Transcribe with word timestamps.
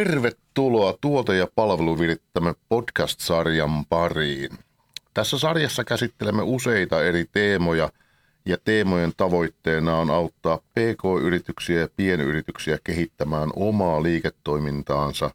Tervetuloa 0.00 0.94
tuote- 1.00 1.36
ja 1.36 1.46
palveluvirittämme 1.54 2.54
podcast-sarjan 2.68 3.86
pariin. 3.88 4.58
Tässä 5.14 5.38
sarjassa 5.38 5.84
käsittelemme 5.84 6.42
useita 6.42 7.04
eri 7.04 7.24
teemoja 7.32 7.92
ja 8.46 8.56
teemojen 8.64 9.12
tavoitteena 9.16 9.96
on 9.96 10.10
auttaa 10.10 10.58
PK-yrityksiä 10.58 11.80
ja 11.80 11.88
pienyrityksiä 11.96 12.78
kehittämään 12.84 13.50
omaa 13.56 14.02
liiketoimintaansa 14.02 15.30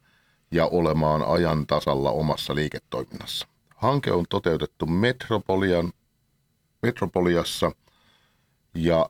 ja 0.51 0.65
olemaan 0.65 1.23
ajan 1.27 1.67
tasalla 1.67 2.11
omassa 2.11 2.55
liiketoiminnassa. 2.55 3.47
Hanke 3.75 4.11
on 4.11 4.25
toteutettu 4.29 4.85
Metropolian, 4.85 5.93
Metropoliassa 6.81 7.71
ja 8.75 9.09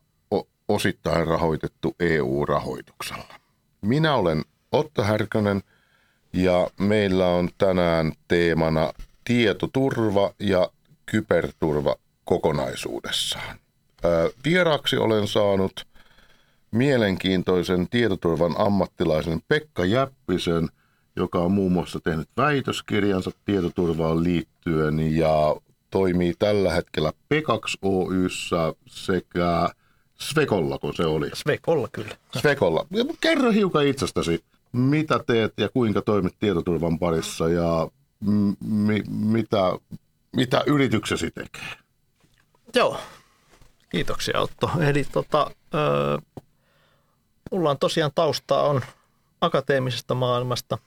osittain 0.68 1.28
rahoitettu 1.28 1.96
EU-rahoituksella. 2.00 3.34
Minä 3.82 4.16
olen 4.16 4.44
Otto 4.76 5.04
Härkönen 5.04 5.62
ja 6.34 6.68
meillä 6.80 7.28
on 7.28 7.50
tänään 7.58 8.12
teemana 8.28 8.94
tietoturva 9.24 10.34
ja 10.40 10.70
kyberturva 11.06 11.96
kokonaisuudessaan. 12.26 13.60
Vieraaksi 14.46 14.98
olen 14.98 15.28
saanut 15.28 15.88
mielenkiintoisen 16.72 17.90
tietoturvan 17.90 18.56
ammattilaisen 18.58 19.42
Pekka 19.48 19.86
Jäppisen, 19.86 20.70
joka 21.16 21.40
on 21.40 21.52
muun 21.52 21.72
muassa 21.72 22.00
tehnyt 22.00 22.30
väitöskirjansa 22.38 23.32
tietoturvaan 23.46 24.24
liittyen 24.24 25.18
ja 25.18 25.56
toimii 25.92 26.34
tällä 26.40 26.74
hetkellä 26.74 27.14
Pekax 27.30 27.76
Oyssä 27.82 28.74
sekä 28.88 29.70
Svekolla, 30.20 30.80
kun 30.80 30.96
se 30.96 31.06
oli. 31.06 31.30
Svekolla 31.34 31.88
kyllä. 31.92 32.16
Svekolla. 32.38 32.88
Kerro 33.22 33.52
hiukan 33.52 33.88
itsestäsi 33.88 34.44
mitä 34.76 35.20
teet 35.28 35.54
ja 35.58 35.70
kuinka 35.70 36.02
toimit 36.02 36.36
tietoturvan 36.40 37.00
parissa 37.00 37.50
ja 37.50 37.88
mi, 38.60 39.04
mitä, 39.10 39.60
mitä 40.36 40.64
yrityksesi 40.68 41.32
tekee? 41.32 41.78
Joo, 42.76 43.00
kiitoksia 43.90 44.40
Otto. 44.40 44.72
Eli 44.80 45.06
tota, 45.12 45.52
ö, 45.74 46.42
mulla 47.52 47.70
on 47.70 47.80
tosiaan 47.80 48.12
taustaa 48.16 48.70
on 48.70 48.82
akateemisesta 49.42 50.16
maailmasta 50.16 50.78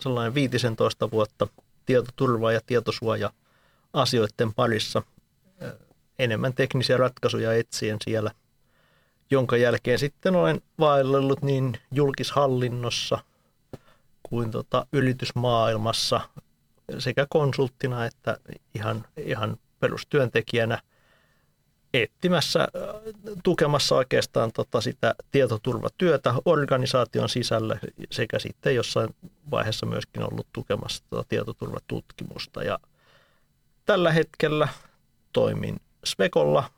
sellainen 0.00 0.34
15 0.34 1.10
vuotta 1.10 1.46
tietoturva- 1.86 2.52
ja 2.52 2.60
tietosuoja 2.66 3.30
asioiden 3.92 4.54
parissa. 4.54 5.02
Enemmän 6.18 6.54
teknisiä 6.54 6.96
ratkaisuja 6.96 7.52
etsien 7.52 7.96
siellä, 8.04 8.30
jonka 9.30 9.56
jälkeen 9.56 9.98
sitten 9.98 10.36
olen 10.36 10.60
vaellellut 10.78 11.42
niin 11.42 11.78
julkishallinnossa 11.90 13.18
kuin 14.22 14.50
tota 14.50 14.86
yritysmaailmassa 14.92 16.20
sekä 16.98 17.26
konsulttina 17.28 18.06
että 18.06 18.36
ihan, 18.74 19.04
ihan 19.16 19.56
perustyöntekijänä 19.80 20.78
etsimässä, 21.94 22.60
äh, 22.60 22.68
tukemassa 23.44 23.94
oikeastaan 23.94 24.52
tota 24.52 24.80
sitä 24.80 25.14
tietoturvatyötä 25.30 26.34
organisaation 26.44 27.28
sisällä 27.28 27.78
sekä 28.10 28.38
sitten 28.38 28.74
jossain 28.74 29.14
vaiheessa 29.50 29.86
myöskin 29.86 30.22
ollut 30.22 30.46
tukemassa 30.52 31.04
tota 31.10 31.24
tietoturvatutkimusta. 31.28 32.62
Ja 32.62 32.78
tällä 33.84 34.12
hetkellä 34.12 34.68
toimin 35.32 35.80
Svekolla 36.04 36.70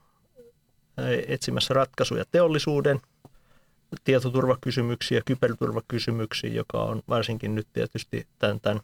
etsimässä 1.29 1.75
ratkaisuja 1.75 2.25
teollisuuden 2.33 3.01
tietoturvakysymyksiä, 4.05 5.21
kyberturvakysymyksiä, 5.25 6.51
joka 6.51 6.83
on 6.83 7.03
varsinkin 7.09 7.55
nyt 7.55 7.67
tietysti 7.73 8.27
tämän, 8.39 8.61
tämän 8.61 8.81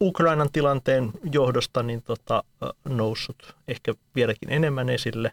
Ukrainan 0.00 0.52
tilanteen 0.52 1.12
johdosta 1.32 1.82
niin 1.82 2.02
tota, 2.02 2.44
noussut 2.84 3.56
ehkä 3.68 3.94
vieläkin 4.14 4.52
enemmän 4.52 4.88
esille. 4.88 5.32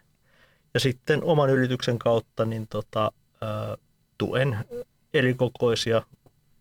Ja 0.74 0.80
sitten 0.80 1.24
oman 1.24 1.50
yrityksen 1.50 1.98
kautta 1.98 2.44
niin 2.44 2.68
tota, 2.68 3.12
tuen 4.18 4.58
erikokoisia 5.14 6.02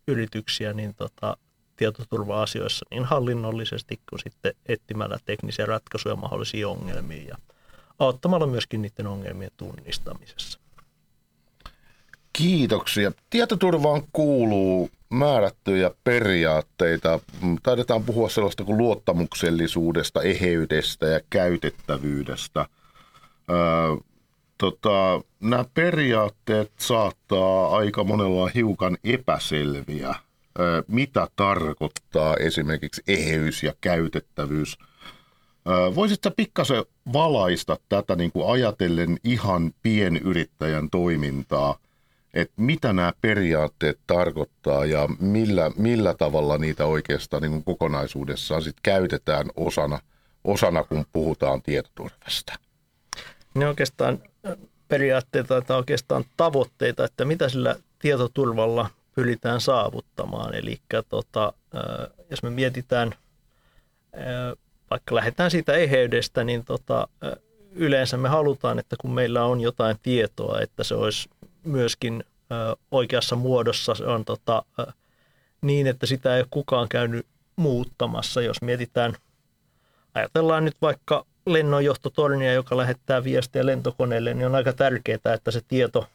yrityksiä 0.08 0.74
niin 0.74 0.96
tota, 0.96 1.38
tietoturva-asioissa 1.76 2.86
niin 2.92 3.06
hallinnollisesti 3.06 4.00
kuin 4.10 4.20
sitten 4.20 4.54
etsimällä 4.66 5.18
teknisiä 5.26 5.66
ratkaisuja 5.66 6.16
mahdollisiin 6.16 6.68
ongelmiin 6.68 7.28
ja 7.28 7.38
auttamalla 8.00 8.48
myöskin 8.48 8.82
niiden 8.82 9.08
ongelmien 9.08 9.52
tunnistamisessa. 9.58 10.60
Kiitoksia. 12.34 13.12
Tietoturvaan 13.30 14.04
kuuluu 14.14 14.90
määrättyjä 15.10 15.92
periaatteita. 16.04 17.20
Taidetaan 17.64 18.04
puhua 18.04 18.30
sellaista 18.30 18.64
kuin 18.64 18.78
luottamuksellisuudesta, 18.78 20.22
eheydestä 20.22 21.06
ja 21.06 21.20
käytettävyydestä. 21.30 22.66
Öö, 23.50 23.58
tota, 24.58 25.22
nämä 25.40 25.66
periaatteet 25.74 26.72
saattaa 26.80 27.78
aika 27.78 28.04
monella 28.04 28.50
hiukan 28.56 28.98
epäselviä. 29.04 30.16
Öö, 30.60 30.84
mitä 30.88 31.28
tarkoittaa 31.36 32.36
esimerkiksi 32.36 33.02
eheys 33.08 33.64
ja 33.64 33.74
käytettävyys? 33.82 34.78
Voisitko 35.96 36.32
pikkasen 36.32 36.84
valaista 37.14 37.78
tätä 37.90 38.16
niin 38.16 38.32
kuin 38.32 38.52
ajatellen 38.52 39.18
ihan 39.24 39.72
pienyrittäjän 39.82 40.90
toimintaa– 40.90 41.78
että 42.38 42.54
mitä 42.58 42.94
nämä 42.94 43.14
periaatteet 43.22 44.00
tarkoittaa 44.08 44.86
ja 44.86 45.10
millä, 45.20 45.72
millä 45.78 46.14
tavalla 46.14 46.58
niitä 46.58 46.86
oikeastaan 46.86 47.42
niin 47.44 47.64
kokonaisuudessaan 47.64 48.62
sit 48.62 48.76
käytetään 48.84 49.46
osana, 49.56 50.00
osana, 50.44 50.84
kun 50.84 51.06
puhutaan 51.12 51.62
tietoturvasta? 51.62 52.54
Ne 53.54 53.68
oikeastaan 53.68 54.20
periaatteita 54.88 55.62
tai 55.62 55.78
oikeastaan 55.78 56.24
tavoitteita, 56.38 57.06
että 57.06 57.26
mitä 57.26 57.50
sillä 57.50 57.76
tietoturvalla 58.00 58.90
pyritään 59.16 59.62
saavuttamaan. 59.62 60.56
Eli 60.56 60.82
tota, 61.10 61.54
jos 62.30 62.44
me 62.44 62.50
mietitään, 62.50 63.16
vaikka 64.90 65.16
lähdetään 65.16 65.52
siitä 65.52 65.74
eheydestä, 65.74 66.44
niin 66.44 66.66
tota, 66.66 67.08
yleensä 67.72 68.18
me 68.18 68.30
halutaan, 68.30 68.80
että 68.80 68.96
kun 69.02 69.14
meillä 69.14 69.44
on 69.44 69.62
jotain 69.62 69.98
tietoa, 70.04 70.60
että 70.60 70.84
se 70.84 70.96
olisi 70.96 71.30
myöskin 71.64 72.24
oikeassa 72.92 73.36
muodossa. 73.36 73.96
Se 73.96 74.06
on 74.06 74.26
tota, 74.26 74.64
niin, 75.62 75.88
että 75.88 76.06
sitä 76.06 76.36
ei 76.36 76.42
ole 76.42 76.48
kukaan 76.52 76.90
käynyt 76.90 77.26
muuttamassa. 77.56 78.42
Jos 78.42 78.62
mietitään, 78.62 79.14
ajatellaan 80.14 80.66
nyt 80.66 80.76
vaikka 80.82 81.26
lennonjohtotornia, 81.46 82.54
joka 82.54 82.78
lähettää 82.78 83.24
viestiä 83.24 83.66
lentokoneelle, 83.66 84.34
niin 84.34 84.46
on 84.46 84.56
aika 84.56 84.74
tärkeää, 84.74 85.34
että 85.34 85.52
se 85.52 85.62
tieto, 85.68 86.08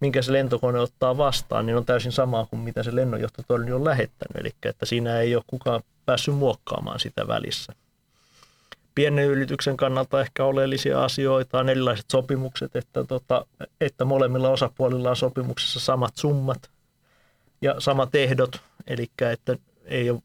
minkä 0.00 0.22
se 0.22 0.32
lentokone 0.32 0.80
ottaa 0.80 1.16
vastaan, 1.16 1.66
niin 1.66 1.76
on 1.76 1.84
täysin 1.84 2.12
sama 2.12 2.46
kuin 2.46 2.60
mitä 2.60 2.82
se 2.82 2.96
lennonjohtotorni 2.96 3.72
on 3.72 3.84
lähettänyt. 3.84 4.36
Eli 4.40 4.50
että 4.64 4.86
siinä 4.86 5.20
ei 5.20 5.36
ole 5.36 5.44
kukaan 5.46 5.82
päässyt 6.06 6.34
muokkaamaan 6.34 7.00
sitä 7.00 7.28
välissä 7.28 7.72
pienen 8.94 9.24
yrityksen 9.24 9.76
kannalta 9.76 10.20
ehkä 10.20 10.44
oleellisia 10.44 11.04
asioita 11.04 11.58
on 11.58 11.68
erilaiset 11.68 12.06
sopimukset, 12.12 12.76
että, 12.76 13.04
tota, 13.04 13.46
että 13.80 14.04
molemmilla 14.04 14.48
osapuolilla 14.48 15.10
on 15.10 15.16
sopimuksessa 15.16 15.80
samat 15.80 16.16
summat 16.16 16.70
ja 17.62 17.80
samat 17.80 18.14
ehdot, 18.14 18.60
eli 18.86 19.10
että 19.32 19.56
ei 19.84 20.10
ole, 20.10 20.22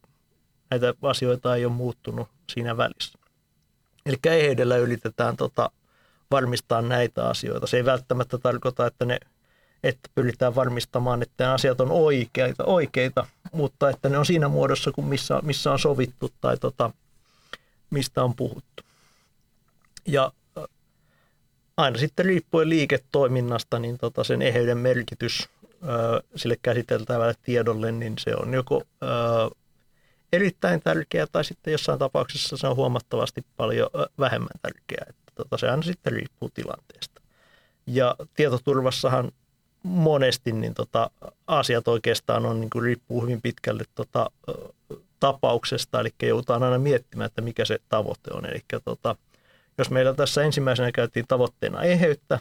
näitä 0.72 0.94
asioita 1.02 1.56
ei 1.56 1.66
ole 1.66 1.74
muuttunut 1.74 2.28
siinä 2.50 2.78
välissä. 2.78 3.20
Eli 4.06 4.16
ehdellä 4.26 4.78
yritetään 4.78 5.38
tota, 5.38 5.72
varmistaa 6.32 6.82
näitä 6.82 7.30
asioita. 7.30 7.68
Se 7.68 7.78
ei 7.78 7.86
välttämättä 7.86 8.38
tarkoita, 8.38 8.88
että, 8.88 9.06
ne, 9.06 9.20
että 9.84 10.10
pyritään 10.16 10.56
varmistamaan, 10.56 11.22
että 11.22 11.44
ne 11.44 11.50
asiat 11.50 11.82
on 11.82 11.92
oikeita, 11.92 12.64
oikeita 12.64 13.28
mutta 13.52 13.90
että 13.90 14.10
ne 14.10 14.18
on 14.18 14.26
siinä 14.26 14.48
muodossa, 14.48 14.92
kuin 14.92 15.08
missä, 15.08 15.40
missä 15.44 15.72
on 15.72 15.80
sovittu 15.80 16.30
tai 16.42 16.58
tota, 16.58 16.92
mistä 17.90 18.24
on 18.24 18.36
puhuttu. 18.36 18.84
Ja 20.06 20.32
aina 21.78 21.98
sitten 21.98 22.26
riippuen 22.26 22.70
liiketoiminnasta, 22.70 23.80
niin 23.80 23.98
tota 23.98 24.24
sen 24.24 24.42
eheyden 24.42 24.78
merkitys 24.78 25.50
sille 26.36 26.58
käsiteltävälle 26.62 27.34
tiedolle, 27.42 27.92
niin 27.92 28.14
se 28.20 28.36
on 28.36 28.54
joko 28.54 28.84
erittäin 30.34 30.82
tärkeä 30.82 31.28
tai 31.32 31.46
sitten 31.46 31.72
jossain 31.72 32.00
tapauksessa 32.00 32.58
se 32.58 32.68
on 32.68 32.76
huomattavasti 32.76 33.46
paljon 33.58 33.90
vähemmän 34.20 34.60
tärkeää. 34.62 35.06
Että 35.10 35.32
tota, 35.36 35.58
se 35.58 35.70
aina 35.70 35.84
sitten 35.84 36.14
riippuu 36.14 36.50
tilanteesta. 36.54 37.22
Ja 37.88 38.16
tietoturvassahan 38.34 39.32
monesti 39.84 40.52
niin 40.52 40.74
tota, 40.74 41.10
asiat 41.48 41.88
oikeastaan 41.88 42.46
on, 42.46 42.60
niin 42.60 42.70
kuin 42.70 42.84
riippuu 42.84 43.22
hyvin 43.22 43.42
pitkälle 43.42 43.84
tota, 43.96 44.32
tapauksesta, 45.20 46.00
eli 46.00 46.10
joudutaan 46.24 46.64
aina 46.64 46.78
miettimään, 46.78 47.26
että 47.26 47.42
mikä 47.42 47.66
se 47.66 47.80
tavoite 47.90 48.34
on. 48.34 48.46
Eli 48.46 48.60
tota, 48.86 49.16
jos 49.78 49.90
meillä 49.90 50.14
tässä 50.14 50.44
ensimmäisenä 50.44 50.92
käytiin 50.92 51.26
tavoitteena 51.28 51.84
eheyttä, 51.84 52.40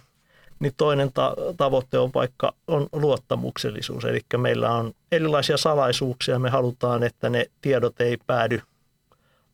niin 0.59 0.73
toinen 0.77 1.13
ta- 1.13 1.37
tavoite 1.57 1.99
on 1.99 2.11
vaikka 2.15 2.53
on 2.67 2.89
luottamuksellisuus. 2.93 4.05
Eli 4.05 4.21
meillä 4.37 4.75
on 4.75 4.93
erilaisia 5.13 5.57
salaisuuksia. 5.57 6.39
Me 6.39 6.51
halutaan, 6.51 7.03
että 7.03 7.31
ne 7.31 7.47
tiedot 7.61 8.01
ei 8.01 8.17
päädy 8.27 8.61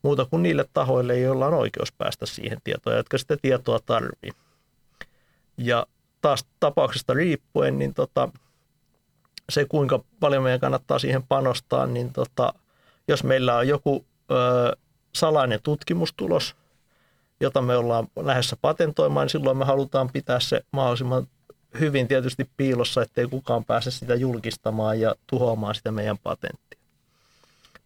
muuta 0.02 0.24
kuin 0.24 0.42
niille 0.42 0.64
tahoille, 0.72 1.18
joilla 1.18 1.46
on 1.46 1.54
oikeus 1.54 1.92
päästä 1.92 2.26
siihen 2.26 2.58
tietoon, 2.64 2.96
jotka 2.96 3.18
sitä 3.18 3.36
tietoa 3.42 3.78
tarvii. 3.86 4.32
Ja 5.56 5.86
taas 6.20 6.46
tapauksesta 6.60 7.14
riippuen, 7.14 7.78
niin 7.78 7.94
tota, 7.94 8.28
se 9.48 9.64
kuinka 9.64 10.04
paljon 10.20 10.42
meidän 10.42 10.60
kannattaa 10.60 10.98
siihen 10.98 11.22
panostaa, 11.22 11.86
niin 11.86 12.12
tota, 12.12 12.54
jos 13.08 13.24
meillä 13.24 13.56
on 13.56 13.68
joku 13.68 14.04
ö, 14.30 14.76
salainen 15.12 15.60
tutkimustulos, 15.62 16.56
jota 17.40 17.62
me 17.62 17.76
ollaan 17.76 18.08
lähdössä 18.16 18.56
patentoimaan, 18.60 19.24
niin 19.24 19.30
silloin 19.30 19.56
me 19.56 19.64
halutaan 19.64 20.10
pitää 20.12 20.40
se 20.40 20.60
mahdollisimman 20.70 21.26
hyvin 21.80 22.08
tietysti 22.08 22.50
piilossa, 22.56 23.02
ettei 23.02 23.26
kukaan 23.26 23.64
pääse 23.64 23.90
sitä 23.90 24.14
julkistamaan 24.14 25.00
ja 25.00 25.14
tuhoamaan 25.26 25.74
sitä 25.74 25.92
meidän 25.92 26.18
patenttia. 26.18 26.78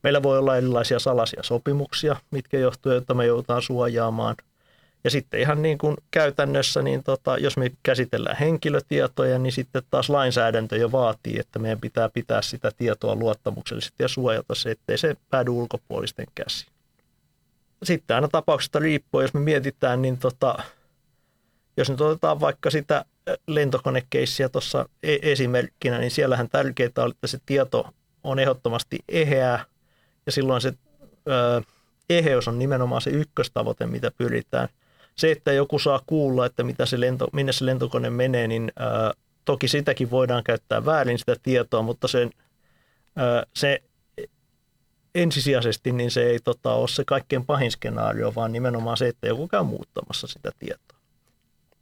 Meillä 0.03 0.23
voi 0.23 0.39
olla 0.39 0.57
erilaisia 0.57 0.99
salaisia 0.99 1.43
sopimuksia, 1.43 2.17
mitkä 2.31 2.59
johtuu, 2.59 2.93
että 2.93 3.15
me 3.15 3.27
joudutaan 3.27 3.63
suojaamaan. 3.63 4.37
Ja 5.05 5.11
sitten 5.11 5.41
ihan 5.41 5.63
niin 5.63 5.79
kuin 5.79 5.97
käytännössä, 6.11 6.83
niin 6.83 7.03
tota, 7.03 7.39
jos 7.39 7.57
me 7.57 7.73
käsitellään 7.83 8.37
henkilötietoja, 8.37 9.39
niin 9.39 9.53
sitten 9.53 9.83
taas 9.91 10.11
lainsäädäntö 10.11 10.77
jo 10.77 10.93
vaatii, 10.93 11.39
että 11.39 11.59
meidän 11.59 11.81
pitää 11.81 12.09
pitää 12.09 12.43
sitä 12.43 12.71
tietoa 12.77 13.15
luottamuksellisesti 13.15 14.03
ja 14.03 14.09
suojata 14.09 14.55
se, 14.55 14.71
ettei 14.71 14.99
se 14.99 15.17
päädy 15.31 15.51
ulkopuolisten 15.51 16.27
käsiin 16.35 16.73
sitten 17.83 18.15
aina 18.15 18.29
tapauksesta 18.29 18.79
riippuu, 18.79 19.21
jos 19.21 19.35
me 19.35 19.41
mietitään, 19.41 20.03
niin 20.03 20.19
tota, 20.19 20.59
jos 21.77 21.91
nyt 21.91 22.01
otetaan 22.01 22.41
vaikka 22.41 22.71
sitä 22.71 23.05
lentokonekeissiä 23.47 24.49
tuossa 24.49 24.89
e- 25.03 25.19
esimerkkinä, 25.23 25.99
niin 25.99 26.11
siellähän 26.11 26.49
tärkeää 26.49 26.91
on, 26.99 27.11
että 27.11 27.27
se 27.27 27.39
tieto 27.47 27.89
on 28.25 28.39
ehdottomasti 28.39 28.99
eheää 29.09 29.65
ja 30.27 30.33
silloin 30.33 30.61
se 30.61 30.73
ö, 31.29 31.63
eheys 32.11 32.49
on 32.49 32.59
nimenomaan 32.59 33.03
se 33.03 33.11
ykköstavoite, 33.11 33.87
mitä 33.87 34.11
pyritään. 34.11 34.69
Se, 35.19 35.31
että 35.31 35.53
joku 35.53 35.79
saa 35.79 36.01
kuulla, 36.07 36.47
että 36.47 36.63
mitä 36.63 36.87
se 36.87 37.01
lento, 37.01 37.29
minne 37.33 37.53
se 37.53 37.67
lentokone 37.67 38.11
menee, 38.11 38.49
niin 38.49 38.73
ö, 38.81 39.15
toki 39.45 39.69
sitäkin 39.69 40.11
voidaan 40.11 40.45
käyttää 40.45 40.85
väärin 40.85 41.19
sitä 41.19 41.37
tietoa, 41.43 41.83
mutta 41.83 42.09
sen, 42.09 42.31
ö, 43.19 43.47
se 43.55 43.83
ensisijaisesti 45.15 45.93
niin 45.93 46.11
se 46.11 46.23
ei 46.23 46.39
tota, 46.45 46.73
ole 46.73 46.89
se 46.89 47.05
kaikkein 47.05 47.47
pahin 47.47 47.71
skenaario, 47.71 48.35
vaan 48.35 48.53
nimenomaan 48.53 48.97
se, 48.97 49.09
että 49.09 49.27
joku 49.27 49.49
käy 49.49 49.63
muuttamassa 49.63 50.27
sitä 50.27 50.51
tietoa. 50.59 50.99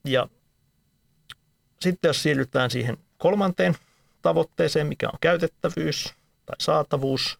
Ja 0.04 0.28
sitten 1.80 2.08
jos 2.08 2.22
siirrytään 2.22 2.70
siihen 2.70 2.96
kolmanteen 3.18 3.76
tavoitteeseen, 4.22 4.86
mikä 4.86 5.08
on 5.08 5.18
käytettävyys 5.20 6.14
tai 6.46 6.56
saatavuus. 6.60 7.38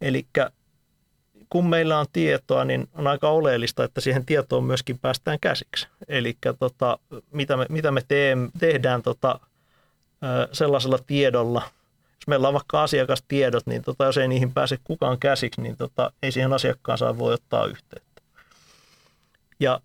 Eli 0.00 0.26
kun 1.50 1.68
meillä 1.68 1.98
on 1.98 2.06
tietoa, 2.12 2.64
niin 2.64 2.88
on 2.94 3.06
aika 3.06 3.28
oleellista, 3.28 3.84
että 3.84 4.00
siihen 4.00 4.26
tietoon 4.26 4.64
myöskin 4.64 4.98
päästään 4.98 5.38
käsiksi. 5.40 5.88
Eli 6.08 6.36
tota, 6.58 6.98
mitä 7.30 7.56
me, 7.56 7.66
mitä 7.68 7.90
me 7.90 8.00
teem, 8.08 8.50
tehdään 8.58 9.02
tota, 9.02 9.40
sellaisella 10.52 10.98
tiedolla– 11.06 11.62
meillä 12.28 12.48
on 12.48 12.54
vaikka 12.54 12.82
asiakastiedot, 12.82 13.66
niin 13.66 13.82
tota, 13.82 14.04
jos 14.04 14.18
ei 14.18 14.28
niihin 14.28 14.52
pääse 14.52 14.78
kukaan 14.84 15.18
käsiksi, 15.18 15.60
niin 15.60 15.76
tota, 15.76 16.12
ei 16.22 16.32
siihen 16.32 16.52
asiakkaansa 16.52 17.18
voi 17.18 17.34
ottaa 17.34 17.66
yhteyttä. 17.66 18.22
Ja 19.60 19.80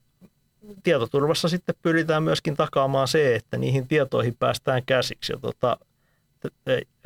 tietoturvassa 0.84 1.50
sitten 1.50 1.76
pyritään 1.82 2.24
myöskin 2.24 2.58
takaamaan 2.58 3.08
se, 3.08 3.36
että 3.36 3.58
niihin 3.58 3.88
tietoihin 3.88 4.36
päästään 4.36 4.84
käsiksi. 4.86 5.34
Ja 5.34 5.40
tota, 5.42 5.78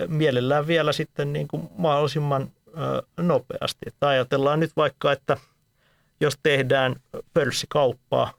mielellään 0.07 0.68
vielä 0.68 0.92
sitten 0.92 1.33
niin 1.33 1.48
kuin 1.48 1.69
mahdollisimman 1.77 2.51
nopeasti. 3.18 3.79
Että 3.85 4.07
ajatellaan 4.07 4.59
nyt 4.59 4.71
vaikka, 4.75 5.12
että 5.12 5.38
jos 6.19 6.38
tehdään 6.44 6.95
pörssikauppaa 7.33 8.33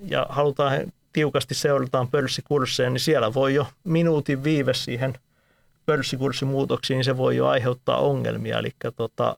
ja 0.00 0.26
halutaan 0.28 0.92
tiukasti 1.12 1.54
seurataan 1.54 2.08
pörssikursseja, 2.08 2.90
niin 2.90 3.00
siellä 3.00 3.34
voi 3.34 3.54
jo 3.54 3.66
minuutin 3.84 4.44
viive 4.44 4.74
siihen– 4.74 5.14
pörssikurssimuutoksiin, 5.90 6.96
niin 6.96 7.04
se 7.04 7.16
voi 7.16 7.36
jo 7.36 7.46
aiheuttaa 7.46 8.00
ongelmia. 8.00 8.58
Eli 8.58 8.70
tota, 8.96 9.36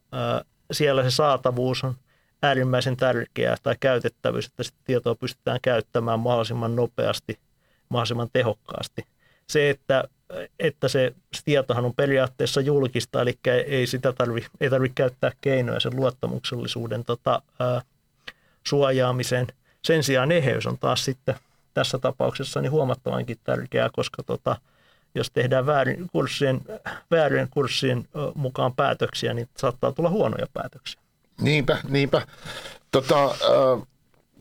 siellä 0.72 1.02
se 1.02 1.10
saatavuus 1.10 1.84
on 1.84 1.94
äärimmäisen 2.42 2.96
tärkeää 2.96 3.56
tai 3.62 3.76
käytettävyys, 3.80 4.46
että 4.46 4.62
sitä 4.62 4.78
tietoa 4.84 5.14
pystytään 5.14 5.58
käyttämään 5.62 6.20
mahdollisimman 6.20 6.76
nopeasti, 6.76 7.38
mahdollisimman 7.88 8.28
tehokkaasti. 8.32 9.04
Se, 9.52 9.70
että, 9.70 10.04
että 10.58 10.88
se, 10.88 11.14
se 11.34 11.42
tietohan 11.44 11.84
on 11.84 11.94
periaatteessa 11.94 12.60
julkista, 12.60 13.22
eli 13.22 13.38
ei 13.66 13.86
sitä 13.86 14.12
tarvi, 14.12 14.46
ei 14.60 14.70
tarvitse 14.70 14.94
käyttää 14.94 15.32
keinoja 15.40 15.80
sen 15.80 15.96
luottamuksellisuuden 15.96 17.04
tota, 17.04 17.42
ää, 17.58 17.82
suojaamiseen. 18.66 19.46
Sen 19.84 20.02
sijaan 20.02 20.32
eheys 20.32 20.66
on 20.66 20.78
taas 20.78 21.04
sitten 21.04 21.34
tässä 21.74 21.98
tapauksessa 21.98 22.60
niin 22.60 22.72
huomattavankin 22.72 23.38
tärkeää, 23.44 23.90
koska 23.92 24.22
tota, 24.22 24.56
jos 25.14 25.30
tehdään 25.30 25.66
väärin 25.66 26.08
kurssien, 26.12 26.60
väärien 27.10 27.48
kurssien 27.50 28.08
mukaan 28.34 28.74
päätöksiä, 28.74 29.34
niin 29.34 29.48
saattaa 29.56 29.92
tulla 29.92 30.10
huonoja 30.10 30.46
päätöksiä. 30.52 31.00
Niinpä, 31.40 31.78
niinpä. 31.88 32.26
Tota, 32.92 33.24
äh, 33.24 33.86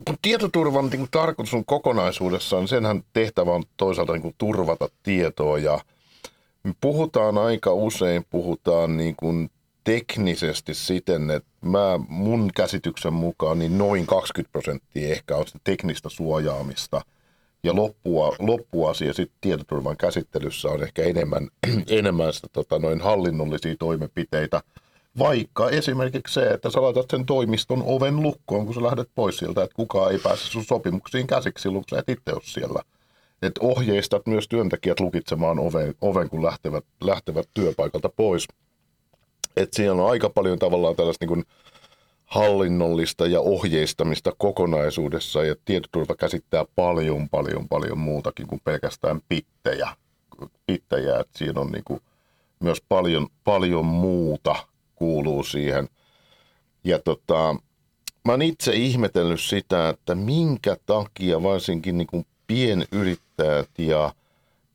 kun 0.05 0.17
tietoturvan 0.21 0.89
niin 0.89 1.07
tarkoitus 1.11 1.53
on 1.53 1.65
kokonaisuudessaan, 1.65 2.67
senhän 2.67 3.03
tehtävä 3.13 3.51
on 3.51 3.63
toisaalta 3.77 4.13
niin 4.13 4.21
kuin 4.21 4.35
turvata 4.37 4.89
tietoa 5.03 5.59
ja 5.59 5.79
me 6.63 6.73
puhutaan 6.81 7.37
aika 7.37 7.73
usein, 7.73 8.25
puhutaan 8.29 8.97
niin 8.97 9.15
kuin 9.17 9.49
teknisesti 9.83 10.73
siten, 10.73 11.31
että 11.31 11.49
mä 11.61 11.99
mun 12.07 12.49
käsityksen 12.55 13.13
mukaan 13.13 13.59
niin 13.59 13.77
noin 13.77 14.07
20 14.07 14.51
prosenttia 14.51 15.11
ehkä 15.11 15.35
on 15.35 15.45
teknistä 15.63 16.09
suojaamista– 16.09 17.01
ja 17.63 17.75
loppua, 17.75 18.35
loppuasia 18.39 19.13
sitten 19.13 19.37
tietoturvan 19.41 19.97
käsittelyssä 19.97 20.69
on 20.69 20.83
ehkä 20.83 21.03
enemmän, 21.03 21.47
enemmän 21.87 22.33
sitä, 22.33 22.47
tota, 22.53 22.79
noin 22.79 23.01
hallinnollisia 23.01 23.75
toimenpiteitä. 23.79 24.61
Vaikka 25.19 25.69
esimerkiksi 25.69 26.33
se, 26.33 26.47
että 26.47 26.69
sä 26.69 26.81
laitat 26.81 27.05
sen 27.09 27.25
toimiston 27.25 27.83
oven 27.85 28.21
lukkoon, 28.21 28.65
kun 28.65 28.75
sä 28.75 28.83
lähdet 28.83 29.09
pois 29.15 29.37
sieltä, 29.37 29.63
että 29.63 29.75
kukaan 29.75 30.11
ei 30.11 30.19
pääse 30.19 30.45
sun 30.45 30.63
sopimuksiin 30.63 31.27
käsiksi 31.27 31.61
silloin, 31.61 31.83
kun 31.89 31.97
sä 31.97 31.99
et 31.99 32.09
itse 32.09 32.33
ole 32.33 32.41
siellä. 32.43 32.81
Että 33.41 33.61
ohjeistat 33.63 34.27
myös 34.27 34.47
työntekijät 34.47 34.99
lukitsemaan 34.99 35.59
oven, 35.59 35.95
oven 36.01 36.29
kun 36.29 36.43
lähtevät, 36.43 36.85
lähtevät 37.03 37.49
työpaikalta 37.53 38.09
pois. 38.09 38.47
Että 39.57 39.75
siellä 39.75 40.03
on 40.03 40.11
aika 40.11 40.29
paljon 40.29 40.59
tavallaan 40.59 40.95
tällaista 40.95 41.25
niin 41.25 41.45
hallinnollista 42.25 43.27
ja 43.27 43.41
ohjeistamista 43.41 44.31
kokonaisuudessa 44.37 45.43
ja 45.43 45.55
tietoturva 45.65 46.15
käsittää 46.15 46.65
paljon, 46.75 47.29
paljon, 47.29 47.67
paljon 47.67 47.99
muutakin 47.99 48.47
kuin 48.47 48.61
pelkästään 48.63 49.21
pittejä. 49.29 49.89
pittejä 50.65 51.19
että 51.19 51.37
siinä 51.37 51.61
on 51.61 51.71
niin 51.71 51.83
kuin 51.83 52.01
myös 52.59 52.81
paljon, 52.89 53.27
paljon 53.43 53.85
muuta 53.85 54.55
kuuluu 55.01 55.43
siihen. 55.43 55.89
Ja 56.83 56.99
tota, 56.99 57.55
mä 58.25 58.31
oon 58.31 58.41
itse 58.41 58.73
ihmetellyt 58.73 59.41
sitä, 59.41 59.89
että 59.89 60.15
minkä 60.15 60.77
takia 60.85 61.43
varsinkin 61.43 61.97
niin 61.97 62.07
kuin 62.07 62.25
pienyrittäjät 62.47 63.69
ja 63.77 64.13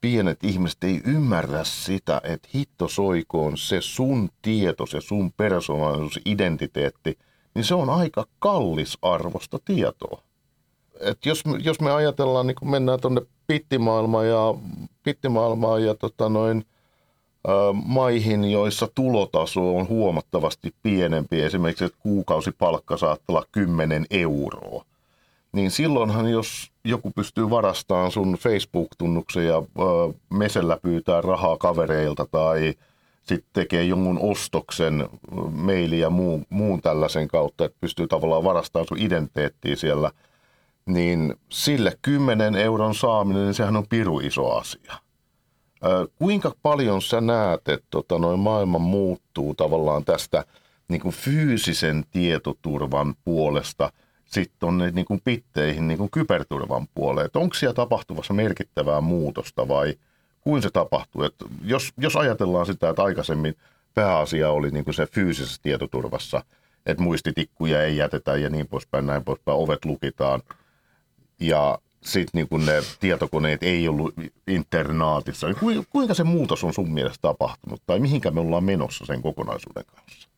pienet 0.01 0.45
ihmiset 0.45 0.85
ei 0.85 1.01
ymmärrä 1.05 1.65
sitä, 1.65 2.21
että 2.25 2.49
hitto 2.55 2.89
soikoon 2.89 3.59
se 3.59 3.81
sun 3.81 4.29
tieto, 4.43 4.87
se 4.87 5.01
sun 5.01 5.33
persoonallisuus, 5.33 6.21
identiteetti– 6.25 7.19
niin 7.57 7.65
se 7.65 7.75
on 7.75 7.91
aika 7.91 8.27
kallis 8.39 8.99
arvosta 9.03 9.59
tietoa. 9.65 10.23
Et 11.01 11.27
jos, 11.27 11.43
jos 11.63 11.81
me 11.81 11.91
ajatellaan, 11.91 12.47
niin 12.47 12.55
kun 12.55 12.71
mennään 12.71 13.01
tuonne 13.01 13.21
pittimaailmaan 13.47 14.29
ja, 14.29 14.55
pittimaailmaan 15.03 15.85
ja 15.85 15.95
tota 15.95 16.29
noin, 16.29 16.65
maihin, 17.85 18.51
joissa 18.51 18.89
tulotaso 18.95 19.77
on 19.77 19.89
huomattavasti 19.89 20.75
pienempi, 20.83 21.43
esimerkiksi 21.43 21.85
että 21.85 21.99
kuukausipalkka 22.01 22.97
saattaa 22.97 23.37
olla 23.37 23.47
10 23.53 24.07
euroa, 24.11 24.85
niin 25.53 25.71
silloinhan 25.71 26.29
jos 26.29 26.71
joku 26.85 27.11
pystyy 27.11 27.51
varastamaan 27.51 28.11
sun 28.11 28.39
Facebook-tunnuksen 28.39 29.47
ja 29.47 29.63
mesellä 30.31 30.79
pyytää 30.83 31.21
rahaa 31.21 31.57
kavereilta 31.57 32.27
tai– 32.31 32.75
sitten 33.27 33.51
tekee 33.53 33.85
jonkun 33.85 34.19
ostoksen, 34.23 35.09
maili 35.53 35.99
ja 35.99 36.11
muun, 36.11 36.47
muun 36.49 36.83
tällaisen 36.83 37.29
kautta, 37.29 37.65
että 37.65 37.79
pystyy 37.81 38.07
tavallaan 38.07 38.45
varastamaan 38.45 38.87
sun 38.89 38.99
identiteettiä 38.99 39.77
siellä, 39.77 40.11
niin 40.87 41.35
sille 41.49 41.93
10 42.03 42.55
euron 42.55 42.95
saaminen, 42.95 43.45
niin 43.45 43.55
sehän 43.55 43.77
on 43.77 43.87
piru 43.89 44.21
iso 44.21 44.57
asia. 44.57 44.95
Kuinka 46.19 46.55
paljon 46.63 47.03
sä 47.03 47.21
näet, 47.21 47.69
että 47.69 47.87
tota, 47.91 48.19
noin 48.19 48.41
maailma 48.41 48.79
muuttuu 48.79 49.55
tavallaan 49.55 50.05
tästä 50.05 50.45
niin 50.89 51.01
kuin 51.01 51.15
fyysisen 51.15 52.05
tietoturvan 52.11 53.15
puolesta 53.25 53.93
sitten 54.27 54.57
tuonne 54.59 54.91
niin 54.91 55.07
kuin 55.07 55.21
pitteihin 55.25 55.89
niin 55.89 55.99
kuin 55.99 56.11
kyberturvan 56.11 56.87
puoleen. 56.95 57.31
Onko 57.35 57.55
siellä 57.55 57.75
tapahtuvassa 57.75 58.35
merkittävää 58.35 59.01
muutosta 59.01 59.69
vai 59.69 59.95
kuin 60.41 60.63
se 60.63 60.71
tapahtuu? 60.71 61.23
Et 61.23 61.35
jos, 61.65 61.93
jos 61.99 62.17
ajatellaan 62.17 62.67
sitä, 62.67 62.89
että 62.89 63.03
aikaisemmin 63.03 63.55
pääasia 63.95 64.51
oli 64.51 64.71
niin 64.71 64.85
kuin 64.85 64.95
se 64.95 65.07
fyysisessä 65.07 65.63
tietoturvassa, 65.63 66.45
että 66.87 67.03
muistitikkuja 67.03 67.83
ei 67.83 67.97
jätetä 67.97 68.37
ja 68.37 68.51
niin 68.51 68.69
poispäin, 68.69 69.07
näin 69.07 69.25
poispäin, 69.25 69.59
ovet 69.59 69.85
lukitaan. 69.85 70.43
Ja 71.41 71.79
sitten 72.07 72.47
niin 72.51 72.67
ne 72.67 72.83
tietokoneet 73.01 73.63
ei 73.63 73.89
ollut 73.89 74.15
internaatissa. 74.47 75.47
Niin 75.47 75.87
kuinka 75.91 76.15
se 76.15 76.25
muutos 76.25 76.65
on 76.65 76.75
sun 76.75 76.93
mielestä 76.93 77.23
tapahtunut 77.23 77.83
tai 77.87 77.99
mihinkä 77.99 78.31
me 78.31 78.41
ollaan 78.41 78.65
menossa 78.65 79.07
sen 79.07 79.23
kokonaisuuden 79.23 79.85
kanssa? 79.95 80.29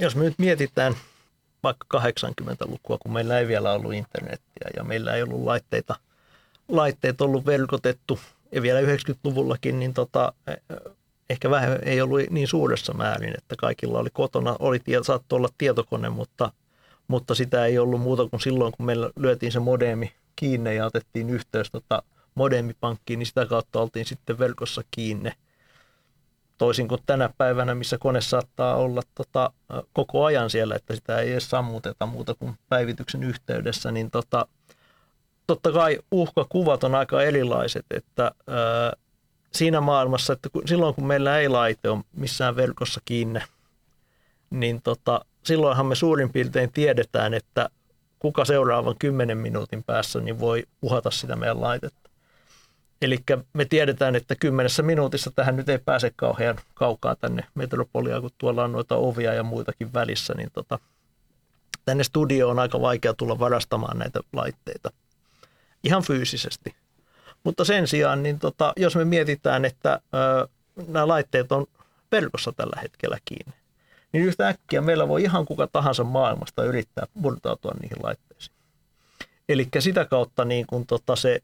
Jos 0.00 0.16
me 0.16 0.24
nyt 0.24 0.38
mietitään 0.38 0.94
vaikka 1.62 1.98
80-lukua, 1.98 2.98
kun 2.98 3.12
meillä 3.12 3.38
ei 3.38 3.48
vielä 3.48 3.72
ollut 3.72 3.94
internettiä 3.94 4.70
ja 4.76 4.84
meillä 4.84 5.14
ei 5.14 5.22
ollut 5.22 5.44
laitteita, 5.44 5.94
laitteet 6.68 7.20
ollut 7.20 7.46
verkotettu 7.46 8.18
ja 8.52 8.62
vielä 8.62 8.80
90-luvullakin, 8.80 9.78
niin 9.78 9.94
tota, 9.94 10.32
ehkä 11.30 11.50
vähän 11.50 11.78
ei 11.82 12.00
ollut 12.00 12.20
niin 12.30 12.48
suuressa 12.48 12.94
määrin, 12.94 13.34
että 13.38 13.56
kaikilla 13.58 13.98
oli 13.98 14.10
kotona, 14.12 14.56
oli, 14.58 14.80
saattoi 15.02 15.36
olla 15.36 15.48
tietokone, 15.58 16.08
mutta, 16.08 16.52
mutta 17.08 17.34
sitä 17.34 17.66
ei 17.66 17.78
ollut 17.78 18.00
muuta 18.00 18.28
kuin 18.28 18.40
silloin, 18.40 18.72
kun 18.76 18.86
meillä 18.86 19.10
lyötiin 19.16 19.52
se 19.52 19.58
modemi 19.58 20.12
kiinni 20.38 20.76
ja 20.76 20.86
otettiin 20.86 21.30
yhteys 21.30 21.70
tota 21.70 22.02
modemipankkiin, 22.34 23.18
niin 23.18 23.26
sitä 23.26 23.46
kautta 23.46 23.80
oltiin 23.80 24.06
sitten 24.06 24.38
verkossa 24.38 24.82
kiinni. 24.90 25.30
Toisin 26.58 26.88
kuin 26.88 27.00
tänä 27.06 27.30
päivänä, 27.38 27.74
missä 27.74 27.98
kone 27.98 28.20
saattaa 28.20 28.76
olla 28.76 29.02
tota, 29.14 29.52
koko 29.92 30.24
ajan 30.24 30.50
siellä, 30.50 30.74
että 30.74 30.94
sitä 30.94 31.18
ei 31.18 31.32
edes 31.32 31.50
sammuteta 31.50 32.06
muuta 32.06 32.34
kuin 32.34 32.58
päivityksen 32.68 33.22
yhteydessä, 33.22 33.92
niin 33.92 34.10
tota, 34.10 34.46
totta 35.46 35.72
kai 35.72 35.98
uhkakuvat 36.10 36.84
on 36.84 36.94
aika 36.94 37.22
erilaiset, 37.22 37.86
että 37.90 38.22
ää, 38.22 38.92
siinä 39.52 39.80
maailmassa, 39.80 40.32
että 40.32 40.48
kun, 40.48 40.68
silloin 40.68 40.94
kun 40.94 41.06
meillä 41.06 41.38
ei 41.38 41.48
laite 41.48 41.90
ole 41.90 42.04
missään 42.12 42.56
verkossa 42.56 43.00
kiinni, 43.04 43.40
niin 44.50 44.82
tota, 44.82 45.24
silloinhan 45.42 45.86
me 45.86 45.94
suurin 45.94 46.32
piirtein 46.32 46.72
tiedetään, 46.72 47.34
että 47.34 47.70
kuka 48.18 48.44
seuraavan 48.44 48.94
kymmenen 48.98 49.38
minuutin 49.38 49.84
päässä 49.84 50.20
niin 50.20 50.40
voi 50.40 50.64
uhata 50.82 51.10
sitä 51.10 51.36
meidän 51.36 51.60
laitetta. 51.60 52.10
Eli 53.02 53.18
me 53.52 53.64
tiedetään, 53.64 54.16
että 54.16 54.34
kymmenessä 54.40 54.82
minuutissa 54.82 55.30
tähän 55.30 55.56
nyt 55.56 55.68
ei 55.68 55.78
pääse 55.78 56.12
kauhean 56.16 56.56
kaukaa 56.74 57.16
tänne 57.16 57.44
metropoliaan, 57.54 58.20
kun 58.20 58.30
tuolla 58.38 58.64
on 58.64 58.72
noita 58.72 58.96
ovia 58.96 59.34
ja 59.34 59.42
muitakin 59.42 59.92
välissä, 59.92 60.34
niin 60.34 60.50
tota, 60.52 60.78
tänne 61.84 62.04
studioon 62.04 62.50
on 62.50 62.58
aika 62.58 62.80
vaikea 62.80 63.14
tulla 63.14 63.38
varastamaan 63.38 63.98
näitä 63.98 64.20
laitteita 64.32 64.90
ihan 65.84 66.02
fyysisesti. 66.02 66.74
Mutta 67.44 67.64
sen 67.64 67.86
sijaan, 67.86 68.22
niin 68.22 68.38
tota, 68.38 68.72
jos 68.76 68.96
me 68.96 69.04
mietitään, 69.04 69.64
että 69.64 70.00
ö, 70.14 70.48
nämä 70.86 71.08
laitteet 71.08 71.52
on 71.52 71.66
verkossa 72.12 72.52
tällä 72.52 72.80
hetkellä 72.82 73.18
kiinni, 73.24 73.54
niin 74.12 74.24
yhtäkkiä 74.24 74.80
meillä 74.80 75.08
voi 75.08 75.22
ihan 75.22 75.44
kuka 75.44 75.66
tahansa 75.66 76.04
maailmasta 76.04 76.64
yrittää 76.64 77.06
murtautua 77.14 77.72
niihin 77.80 78.02
laitteisiin. 78.02 78.56
Eli 79.48 79.68
sitä 79.78 80.04
kautta 80.04 80.44
niin 80.44 80.66
kun 80.66 80.86
tota 80.86 81.16
se, 81.16 81.40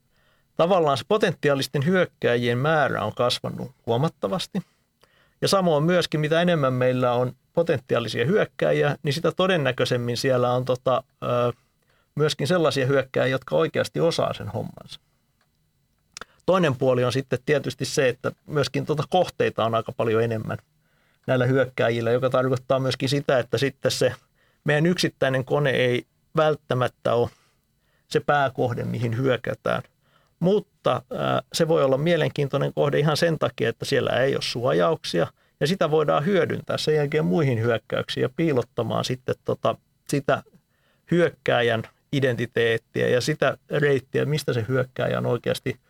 tavallaan 0.56 0.98
se 0.98 1.04
potentiaalisten 1.08 1.86
hyökkääjien 1.86 2.58
määrä 2.58 3.04
on 3.04 3.14
kasvanut 3.14 3.72
huomattavasti. 3.86 4.62
Ja 5.42 5.48
samoin 5.48 5.84
myöskin, 5.84 6.20
mitä 6.20 6.42
enemmän 6.42 6.72
meillä 6.72 7.12
on 7.12 7.32
potentiaalisia 7.52 8.26
hyökkääjiä, 8.26 8.96
niin 9.02 9.12
sitä 9.12 9.32
todennäköisemmin 9.32 10.16
siellä 10.16 10.52
on 10.52 10.64
tota, 10.64 11.02
myöskin 12.14 12.46
sellaisia 12.46 12.86
hyökkääjiä, 12.86 13.32
jotka 13.32 13.56
oikeasti 13.56 14.00
osaa 14.00 14.34
sen 14.34 14.48
hommansa. 14.48 15.00
Toinen 16.46 16.76
puoli 16.76 17.04
on 17.04 17.12
sitten 17.12 17.38
tietysti 17.46 17.84
se, 17.84 18.08
että 18.08 18.32
myöskin 18.46 18.86
tuota 18.86 19.04
kohteita 19.10 19.64
on 19.64 19.74
aika 19.74 19.92
paljon 19.92 20.22
enemmän– 20.22 20.58
näillä 21.26 21.46
hyökkääjillä, 21.46 22.10
joka 22.10 22.30
tarkoittaa 22.30 22.78
myöskin 22.78 23.08
sitä, 23.08 23.38
että 23.38 23.58
sitten 23.58 23.90
se 23.90 24.12
meidän 24.64 24.86
yksittäinen 24.86 25.44
kone 25.44 25.70
ei 25.70 26.06
välttämättä 26.36 27.14
ole 27.14 27.30
se 28.08 28.20
pääkohde, 28.20 28.84
mihin 28.84 29.16
hyökätään. 29.16 29.82
Mutta 30.40 31.02
se 31.52 31.68
voi 31.68 31.84
olla 31.84 31.98
mielenkiintoinen 31.98 32.72
kohde 32.74 32.98
ihan 32.98 33.16
sen 33.16 33.38
takia, 33.38 33.68
että 33.68 33.84
siellä 33.84 34.10
ei 34.10 34.34
ole 34.34 34.42
suojauksia 34.42 35.26
ja 35.60 35.66
sitä 35.66 35.90
voidaan 35.90 36.26
hyödyntää 36.26 36.78
sen 36.78 36.94
jälkeen 36.94 37.24
muihin 37.24 37.62
hyökkäyksiin 37.62 38.22
ja 38.22 38.28
piilottamaan 38.36 39.04
sitten 39.04 39.34
tota, 39.44 39.76
sitä 40.08 40.42
hyökkääjän 41.10 41.82
identiteettiä 42.12 43.08
ja 43.08 43.20
sitä 43.20 43.58
reittiä, 43.70 44.24
mistä 44.24 44.52
se 44.52 44.64
hyökkääjä 44.68 45.18
on 45.18 45.26
oikeasti 45.26 45.80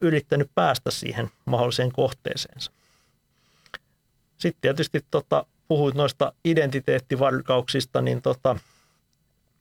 yrittänyt 0.00 0.50
päästä 0.54 0.90
siihen 0.90 1.30
mahdolliseen 1.44 1.92
kohteeseensa. 1.92 2.72
Sitten 4.42 4.60
tietysti 4.60 5.00
tota, 5.10 5.46
puhuit 5.68 5.94
noista 5.94 6.32
identiteettivarkauksista, 6.44 8.00
niin 8.00 8.22
tota, 8.22 8.56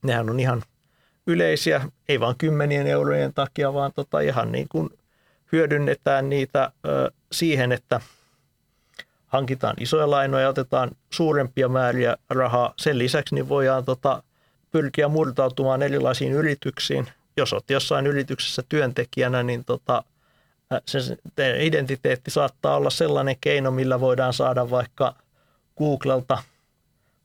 nehän 0.03 0.29
on 0.29 0.39
ihan 0.39 0.63
yleisiä, 1.27 1.81
ei 2.09 2.19
vain 2.19 2.37
kymmenien 2.37 2.87
eurojen 2.87 3.33
takia, 3.33 3.73
vaan 3.73 3.91
tota 3.95 4.19
ihan 4.19 4.51
niin 4.51 4.67
kuin 4.69 4.89
hyödynnetään 5.51 6.29
niitä 6.29 6.71
ö, 6.85 7.11
siihen, 7.31 7.71
että 7.71 8.01
hankitaan 9.27 9.75
isoja 9.79 10.09
lainoja 10.09 10.43
ja 10.43 10.49
otetaan 10.49 10.91
suurempia 11.09 11.69
määriä 11.69 12.17
rahaa. 12.29 12.73
Sen 12.77 12.97
lisäksi 12.97 13.35
niin 13.35 13.49
voidaan 13.49 13.85
tota, 13.85 14.23
pyrkiä 14.71 15.07
murtautumaan 15.07 15.81
erilaisiin 15.81 16.31
yrityksiin. 16.31 17.07
Jos 17.37 17.53
olet 17.53 17.69
jossain 17.69 18.07
yrityksessä 18.07 18.63
työntekijänä, 18.69 19.43
niin 19.43 19.65
tota, 19.65 20.03
se 20.85 21.17
identiteetti 21.59 22.31
saattaa 22.31 22.75
olla 22.75 22.89
sellainen 22.89 23.35
keino, 23.41 23.71
millä 23.71 23.99
voidaan 23.99 24.33
saada 24.33 24.69
vaikka 24.69 25.15
Googlelta 25.77 26.37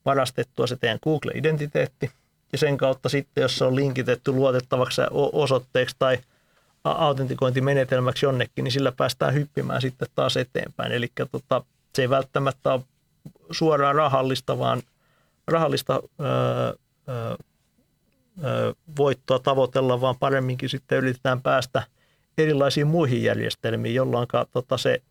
varastettua 0.04 0.66
se 0.66 0.76
teidän 0.76 0.98
Google-identiteetti. 1.02 2.10
Ja 2.52 2.58
sen 2.58 2.76
kautta 2.76 3.08
sitten, 3.08 3.42
jos 3.42 3.58
se 3.58 3.64
on 3.64 3.76
linkitetty 3.76 4.32
luotettavaksi 4.32 5.02
osoitteeksi 5.32 5.96
tai 5.98 6.18
autentikointimenetelmäksi 6.84 8.26
jonnekin, 8.26 8.64
niin 8.64 8.72
sillä 8.72 8.92
päästään 8.92 9.34
hyppimään 9.34 9.80
sitten 9.80 10.08
taas 10.14 10.36
eteenpäin. 10.36 10.92
Eli 10.92 11.08
tota, 11.30 11.64
se 11.94 12.02
ei 12.02 12.10
välttämättä 12.10 12.72
ole 12.72 12.82
suoraan 13.50 13.94
rahallista, 13.94 14.58
vaan 14.58 14.82
rahallista 15.46 16.02
öö, 16.20 16.74
öö, 17.08 18.72
voittoa 18.96 19.38
tavoitella, 19.38 20.00
vaan 20.00 20.16
paremminkin 20.18 20.68
sitten 20.68 20.98
yritetään 20.98 21.42
päästä– 21.42 21.82
erilaisiin 22.38 22.86
muihin 22.86 23.22
järjestelmiin, 23.22 23.94
jolloin 23.94 24.28
tota, 24.52 24.78
se 24.78 25.02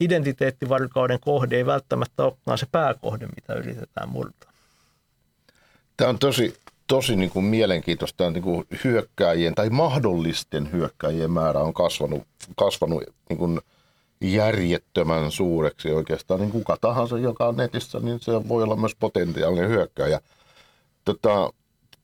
identiteettivarkauden 0.00 1.20
kohde 1.20 1.56
ei 1.56 1.66
välttämättä 1.66 2.24
olekaan 2.24 2.58
se 2.58 2.66
pääkohde, 2.72 3.26
mitä 3.26 3.54
yritetään 3.54 4.08
murtaa. 4.08 4.52
Tämä 5.96 6.10
on 6.10 6.18
tosi, 6.18 6.54
tosi 6.86 7.16
niin 7.16 7.30
kuin 7.30 7.44
mielenkiintoista. 7.44 8.30
Niin 8.30 8.42
kuin 8.42 8.66
hyökkääjien 8.84 9.54
tai 9.54 9.70
mahdollisten 9.70 10.72
hyökkääjien 10.72 11.30
määrä 11.30 11.60
on 11.60 11.74
kasvanut, 11.74 12.22
kasvanut 12.56 13.02
niin 13.28 13.38
kuin 13.38 13.60
järjettömän 14.20 15.30
suureksi 15.30 15.90
oikeastaan. 15.90 16.40
Niin 16.40 16.50
kuka 16.50 16.76
tahansa, 16.80 17.18
joka 17.18 17.46
on 17.46 17.56
netissä, 17.56 18.00
niin 18.00 18.20
se 18.20 18.48
voi 18.48 18.62
olla 18.62 18.76
myös 18.76 18.96
potentiaalinen 19.00 19.68
hyökkääjä. 19.68 20.20
Tota, 21.04 21.52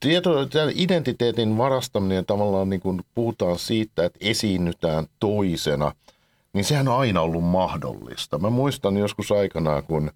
tieto, 0.00 0.46
tämän 0.46 0.72
identiteetin 0.74 1.58
varastaminen 1.58 2.26
tavallaan 2.26 2.70
niin 2.70 2.80
kun 2.80 3.04
puhutaan 3.14 3.58
siitä, 3.58 4.04
että 4.04 4.18
esiinnytään 4.22 5.06
toisena, 5.20 5.92
niin 6.52 6.64
sehän 6.64 6.88
on 6.88 7.00
aina 7.00 7.20
ollut 7.20 7.44
mahdollista. 7.44 8.38
Mä 8.38 8.50
muistan 8.50 8.96
joskus 8.96 9.32
aikanaan, 9.32 9.84
kun 9.84 10.10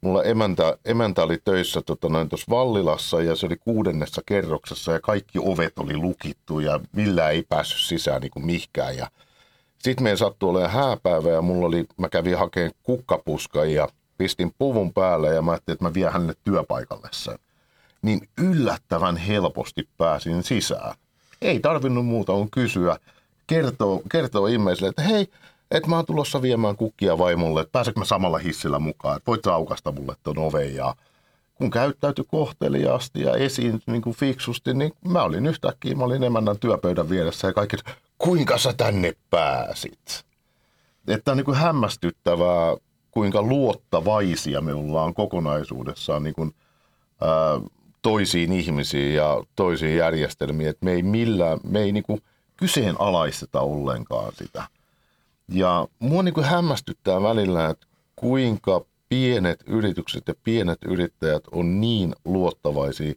mulla 0.00 0.22
emäntä, 0.22 0.78
emäntä 0.84 1.22
oli 1.22 1.38
töissä 1.44 1.82
tota, 1.82 2.08
Vallilassa 2.50 3.22
ja 3.22 3.36
se 3.36 3.46
oli 3.46 3.56
kuudennessa 3.56 4.22
kerroksessa 4.26 4.92
ja 4.92 5.00
kaikki 5.00 5.38
ovet 5.38 5.78
oli 5.78 5.96
lukittu 5.96 6.60
ja 6.60 6.80
millään 6.92 7.32
ei 7.32 7.42
päässyt 7.48 7.80
sisään 7.80 8.20
niin 8.20 8.30
kuin 8.30 8.46
mihkään. 8.46 8.96
Ja 8.96 9.10
sitten 9.78 10.02
meidän 10.02 10.18
sattui 10.18 10.50
olemaan 10.50 10.72
hääpäivä 10.72 11.30
ja 11.30 11.42
mulla 11.42 11.66
oli, 11.66 11.84
mä 11.96 12.08
kävin 12.08 12.38
hakemaan 12.38 12.72
kukkapuskan 12.82 13.72
ja 13.72 13.88
pistin 14.18 14.54
puvun 14.58 14.92
päälle 14.92 15.34
ja 15.34 15.42
mä 15.42 15.50
ajattelin, 15.50 15.74
että 15.74 15.84
mä 15.84 15.94
vien 15.94 16.12
hänelle 16.12 16.34
työpaikalle 16.44 17.08
sen 17.12 17.38
niin 18.04 18.28
yllättävän 18.38 19.16
helposti 19.16 19.88
pääsin 19.98 20.42
sisään. 20.42 20.94
Ei 21.42 21.60
tarvinnut 21.60 22.06
muuta 22.06 22.32
kuin 22.32 22.50
kysyä, 22.50 22.98
kertoo, 23.46 24.02
kertoo 24.10 24.46
ihmiselle, 24.46 24.88
että 24.88 25.02
hei, 25.02 25.28
että 25.70 25.88
mä 25.90 25.96
oon 25.96 26.06
tulossa 26.06 26.42
viemään 26.42 26.76
kukkia 26.76 27.18
vaimolle, 27.18 27.60
että 27.60 27.72
pääsekö 27.72 28.00
mä 28.00 28.04
samalla 28.04 28.38
hissillä 28.38 28.78
mukaan, 28.78 29.16
että 29.16 29.26
voit 29.26 29.46
aukasta 29.46 29.92
mulle 29.92 30.14
ton 30.22 30.38
oven 30.38 30.74
ja 30.74 30.94
kun 31.54 31.70
käyttäytyi 31.70 32.24
kohteliaasti 32.28 33.20
ja 33.20 33.34
esiin 33.34 33.82
niin 33.86 34.02
kuin 34.02 34.16
fiksusti, 34.16 34.74
niin 34.74 34.92
mä 35.08 35.22
olin 35.22 35.46
yhtäkkiä, 35.46 35.94
mä 35.94 36.04
olin 36.04 36.24
emännän 36.24 36.58
työpöydän 36.58 37.10
vieressä 37.10 37.46
ja 37.48 37.52
kaikki, 37.52 37.76
kuinka 38.18 38.58
sä 38.58 38.72
tänne 38.76 39.12
pääsit? 39.30 40.24
Että 41.08 41.30
on 41.30 41.36
niin 41.36 41.44
kuin 41.44 41.56
hämmästyttävää, 41.56 42.76
kuinka 43.10 43.42
luottavaisia 43.42 44.60
me 44.60 44.74
ollaan 44.74 45.14
kokonaisuudessaan 45.14 46.22
niin 46.22 46.34
kuin, 46.34 46.54
ää, 47.20 47.60
toisiin 48.04 48.52
ihmisiin 48.52 49.14
ja 49.14 49.42
toisiin 49.56 49.96
järjestelmiin, 49.96 50.68
että 50.68 50.84
me 50.84 50.92
ei 50.92 51.02
millään, 51.02 51.60
me 51.68 51.80
ei 51.80 51.92
niin 51.92 52.04
kyseenalaisteta 52.56 53.60
ollenkaan 53.60 54.32
sitä. 54.34 54.64
Ja 55.48 55.88
mua 55.98 56.22
niin 56.22 56.34
kuin 56.34 56.46
hämmästyttää 56.46 57.22
välillä, 57.22 57.70
että 57.70 57.86
kuinka 58.16 58.84
pienet 59.08 59.62
yritykset 59.66 60.28
ja 60.28 60.34
pienet 60.42 60.78
yrittäjät 60.84 61.42
on 61.52 61.80
niin 61.80 62.14
luottavaisia 62.24 63.14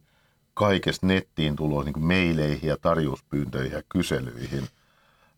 kaikesta 0.53 1.07
nettiin 1.07 1.55
tuloa 1.55 1.83
niin 1.83 2.05
meileihin 2.05 2.69
ja 2.69 2.77
tarjouspyyntöihin 2.81 3.71
ja 3.71 3.83
kyselyihin. 3.89 4.63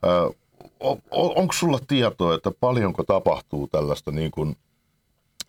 Ö, 0.06 0.34
on, 0.80 1.02
onko 1.12 1.54
sulla 1.54 1.80
tietoa, 1.88 2.36
että 2.36 2.52
paljonko 2.60 3.04
tapahtuu 3.04 3.68
tällaista 3.68 4.12
niin 4.12 4.32
kuin 4.32 4.56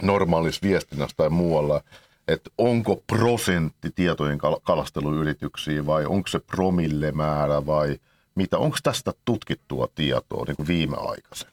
normaalissa 0.02 0.60
viestinnässä 0.62 1.16
tai 1.16 1.30
muualla, 1.30 1.80
että 2.28 2.50
onko 2.58 3.02
prosentti 3.06 3.90
tietojen 3.94 4.38
kalasteluyrityksiä 4.62 5.86
vai 5.86 6.06
onko 6.06 6.28
se 6.28 6.38
promillemäärä 6.38 7.66
vai 7.66 7.98
mitä? 8.34 8.58
Onko 8.58 8.76
tästä 8.82 9.12
tutkittua 9.24 9.88
tietoa 9.94 10.44
niin 10.44 10.56
kuin 10.56 10.68
viimeaikaisen? 10.68 11.50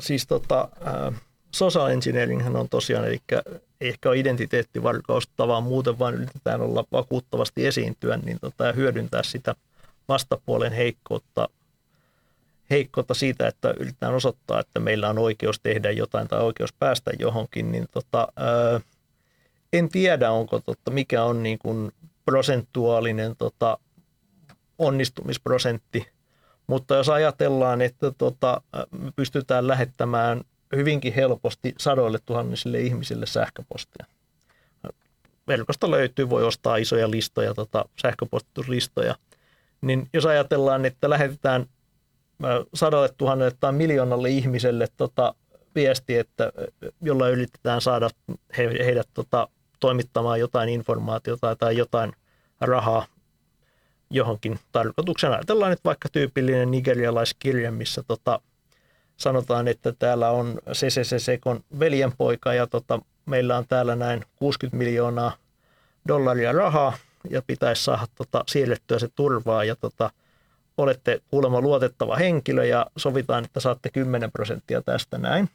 Siis 0.00 0.26
tota, 0.26 0.68
äh, 0.86 1.20
social 1.50 1.86
engineering 1.86 2.56
on 2.56 2.68
tosiaan, 2.68 3.04
eli 3.08 3.20
ehkä 3.80 4.10
on 4.10 4.16
identiteettivarkausta, 4.16 5.48
vaan 5.48 5.62
muuten 5.62 5.98
vaan 5.98 6.14
yritetään 6.14 6.60
olla 6.60 6.84
vakuuttavasti 6.92 7.66
esiintyä 7.66 8.16
niin 8.16 8.38
tota, 8.40 8.64
ja 8.64 8.72
hyödyntää 8.72 9.22
sitä 9.22 9.54
vastapuolen 10.08 10.72
heikkoutta, 10.72 11.48
heikkoutta 12.70 13.14
siitä, 13.14 13.48
että 13.48 13.74
yritetään 13.80 14.14
osoittaa, 14.14 14.60
että 14.60 14.80
meillä 14.80 15.08
on 15.08 15.18
oikeus 15.18 15.60
tehdä 15.60 15.90
jotain 15.90 16.28
tai 16.28 16.40
oikeus 16.40 16.72
päästä 16.72 17.10
johonkin, 17.18 17.72
niin 17.72 17.86
tota, 17.92 18.28
ää, 18.36 18.80
en 19.78 19.88
tiedä, 19.88 20.30
onko 20.30 20.60
totta, 20.60 20.90
mikä 20.90 21.24
on 21.24 21.42
niin 21.42 21.58
kuin 21.58 21.92
prosentuaalinen 22.24 23.36
tota, 23.36 23.78
onnistumisprosentti, 24.78 26.06
mutta 26.66 26.94
jos 26.94 27.08
ajatellaan, 27.08 27.80
että 27.82 28.12
tota, 28.18 28.62
pystytään 29.16 29.68
lähettämään 29.68 30.44
hyvinkin 30.76 31.12
helposti 31.12 31.74
sadoille 31.78 32.18
tuhannisille 32.26 32.80
ihmisille 32.80 33.26
sähköpostia. 33.26 34.06
Verkosta 35.48 35.90
löytyy, 35.90 36.30
voi 36.30 36.44
ostaa 36.44 36.76
isoja 36.76 37.10
listoja, 37.10 37.54
tota, 37.54 37.84
sähköpostituslistoja. 38.02 39.14
Niin 39.80 40.08
jos 40.12 40.26
ajatellaan, 40.26 40.84
että 40.84 41.10
lähetetään 41.10 41.66
sadalle 42.74 43.08
tuhannelle 43.16 43.56
tai 43.60 43.72
miljoonalle 43.72 44.30
ihmiselle 44.30 44.88
tota, 44.96 45.34
viesti, 45.74 46.18
että 46.18 46.52
jolla 47.00 47.28
yritetään 47.28 47.80
saada 47.80 48.10
he, 48.58 48.70
heidät 48.84 49.08
tota, 49.14 49.48
toimittamaan 49.80 50.40
jotain 50.40 50.68
informaatiota 50.68 51.56
tai 51.56 51.76
jotain 51.76 52.12
rahaa 52.60 53.06
johonkin 54.10 54.58
tarkoituksena. 54.72 55.34
Ajatellaan 55.34 55.70
nyt 55.70 55.84
vaikka 55.84 56.08
tyypillinen 56.08 56.70
nigerialaiskirja, 56.70 57.72
missä 57.72 58.02
tota, 58.02 58.40
sanotaan, 59.16 59.68
että 59.68 59.92
täällä 59.92 60.30
on 60.30 60.58
CCC 60.72 61.22
Sekon 61.22 61.60
veljenpoika 61.78 62.54
ja 62.54 62.66
tota, 62.66 63.00
meillä 63.26 63.56
on 63.56 63.64
täällä 63.68 63.96
näin 63.96 64.24
60 64.36 64.76
miljoonaa 64.76 65.32
dollaria 66.08 66.52
rahaa 66.52 66.92
ja 67.30 67.42
pitäisi 67.46 67.84
saada 67.84 68.06
tota, 68.14 68.44
siirrettyä 68.46 68.98
se 68.98 69.08
turvaa 69.14 69.64
ja 69.64 69.76
tota, 69.76 70.10
olette 70.76 71.20
kuulemma 71.30 71.60
luotettava 71.60 72.16
henkilö 72.16 72.64
ja 72.64 72.86
sovitaan, 72.96 73.44
että 73.44 73.60
saatte 73.60 73.90
10 73.90 74.32
prosenttia 74.32 74.82
tästä 74.82 75.18
näin. 75.18 75.50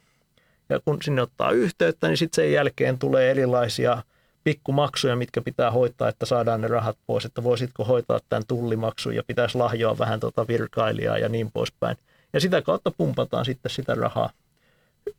Ja 0.68 0.80
kun 0.84 1.02
sinne 1.02 1.22
ottaa 1.22 1.50
yhteyttä, 1.50 2.08
niin 2.08 2.16
sitten 2.16 2.44
sen 2.44 2.52
jälkeen 2.52 2.98
tulee 2.98 3.30
erilaisia 3.30 4.02
pikkumaksuja, 4.44 5.16
mitkä 5.16 5.40
pitää 5.40 5.70
hoitaa, 5.70 6.08
että 6.08 6.26
saadaan 6.26 6.60
ne 6.60 6.68
rahat 6.68 6.98
pois, 7.06 7.24
että 7.24 7.44
voisitko 7.44 7.84
hoitaa 7.84 8.20
tämän 8.28 8.42
tullimaksun 8.48 9.14
ja 9.14 9.22
pitäisi 9.26 9.58
lahjoa 9.58 9.98
vähän 9.98 10.20
tuota 10.20 10.48
virkailijaa 10.48 11.18
ja 11.18 11.28
niin 11.28 11.50
poispäin. 11.52 11.96
Ja 12.32 12.40
sitä 12.40 12.62
kautta 12.62 12.90
pumpataan 12.90 13.44
sitten 13.44 13.70
sitä 13.70 13.94
rahaa 13.94 14.30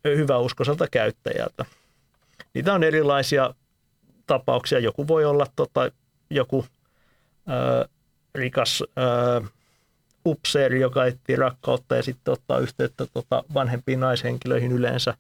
hyväuskoiselta 0.05 0.88
käyttäjältä. 0.91 1.65
Niitä 2.53 2.73
on 2.73 2.83
erilaisia 2.83 3.53
tapauksia. 4.27 4.79
Joku 4.79 5.07
voi 5.07 5.25
olla 5.25 5.47
tota, 5.55 5.91
joku 6.29 6.65
ää, 7.47 7.86
rikas 8.36 8.83
ää, 8.95 9.41
upseeri, 10.25 10.81
joka 10.81 11.05
etsii 11.05 11.36
rakkautta 11.36 11.95
ja 11.95 12.03
sitten 12.03 12.31
ottaa 12.31 12.59
yhteyttä 12.59 13.05
tota, 13.13 13.43
vanhempiin 13.53 13.99
naishenkilöihin 13.99 14.71
yleensä 14.71 15.17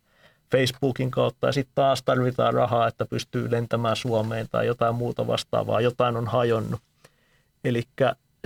Facebookin 0.53 1.11
kautta. 1.11 1.47
Ja 1.47 1.53
sitten 1.53 1.75
taas 1.75 2.03
tarvitaan 2.03 2.53
rahaa, 2.53 2.87
että 2.87 3.05
pystyy 3.05 3.51
lentämään 3.51 3.95
Suomeen 3.95 4.47
tai 4.51 4.67
jotain 4.67 4.95
muuta 4.95 5.27
vastaavaa. 5.27 5.81
Jotain 5.81 6.17
on 6.17 6.27
hajonnut. 6.27 6.81
Eli 7.63 7.83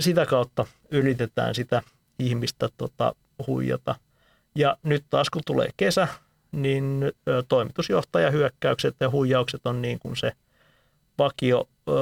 sitä 0.00 0.26
kautta 0.26 0.66
yritetään 0.90 1.54
sitä 1.54 1.82
ihmistä 2.18 2.68
tota, 2.76 3.14
huijata. 3.46 3.94
Ja 4.54 4.76
nyt 4.82 5.04
taas 5.10 5.30
kun 5.30 5.42
tulee 5.46 5.68
kesä, 5.76 6.08
niin 6.52 7.12
toimitusjohtajahyökkäykset 7.48 8.96
ja 9.00 9.10
huijaukset 9.10 9.66
on 9.66 9.82
niin 9.82 9.98
kuin 9.98 10.16
se 10.16 10.32
vakio 11.18 11.68
ö, 11.88 11.92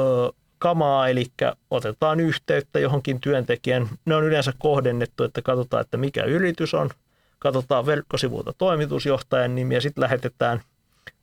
kamaa, 0.58 1.08
eli 1.08 1.26
otetaan 1.70 2.20
yhteyttä 2.20 2.78
johonkin 2.78 3.20
työntekijän. 3.20 3.88
Ne 4.04 4.14
on 4.14 4.24
yleensä 4.24 4.52
kohdennettu, 4.58 5.24
että 5.24 5.42
katsotaan, 5.42 5.80
että 5.80 5.96
mikä 5.96 6.24
yritys 6.24 6.74
on, 6.74 6.90
katsotaan 7.38 7.86
verkkosivulta 7.86 8.52
toimitusjohtajan 8.58 9.54
nimi 9.54 9.74
ja 9.74 9.80
sitten 9.80 10.02
lähetetään 10.02 10.60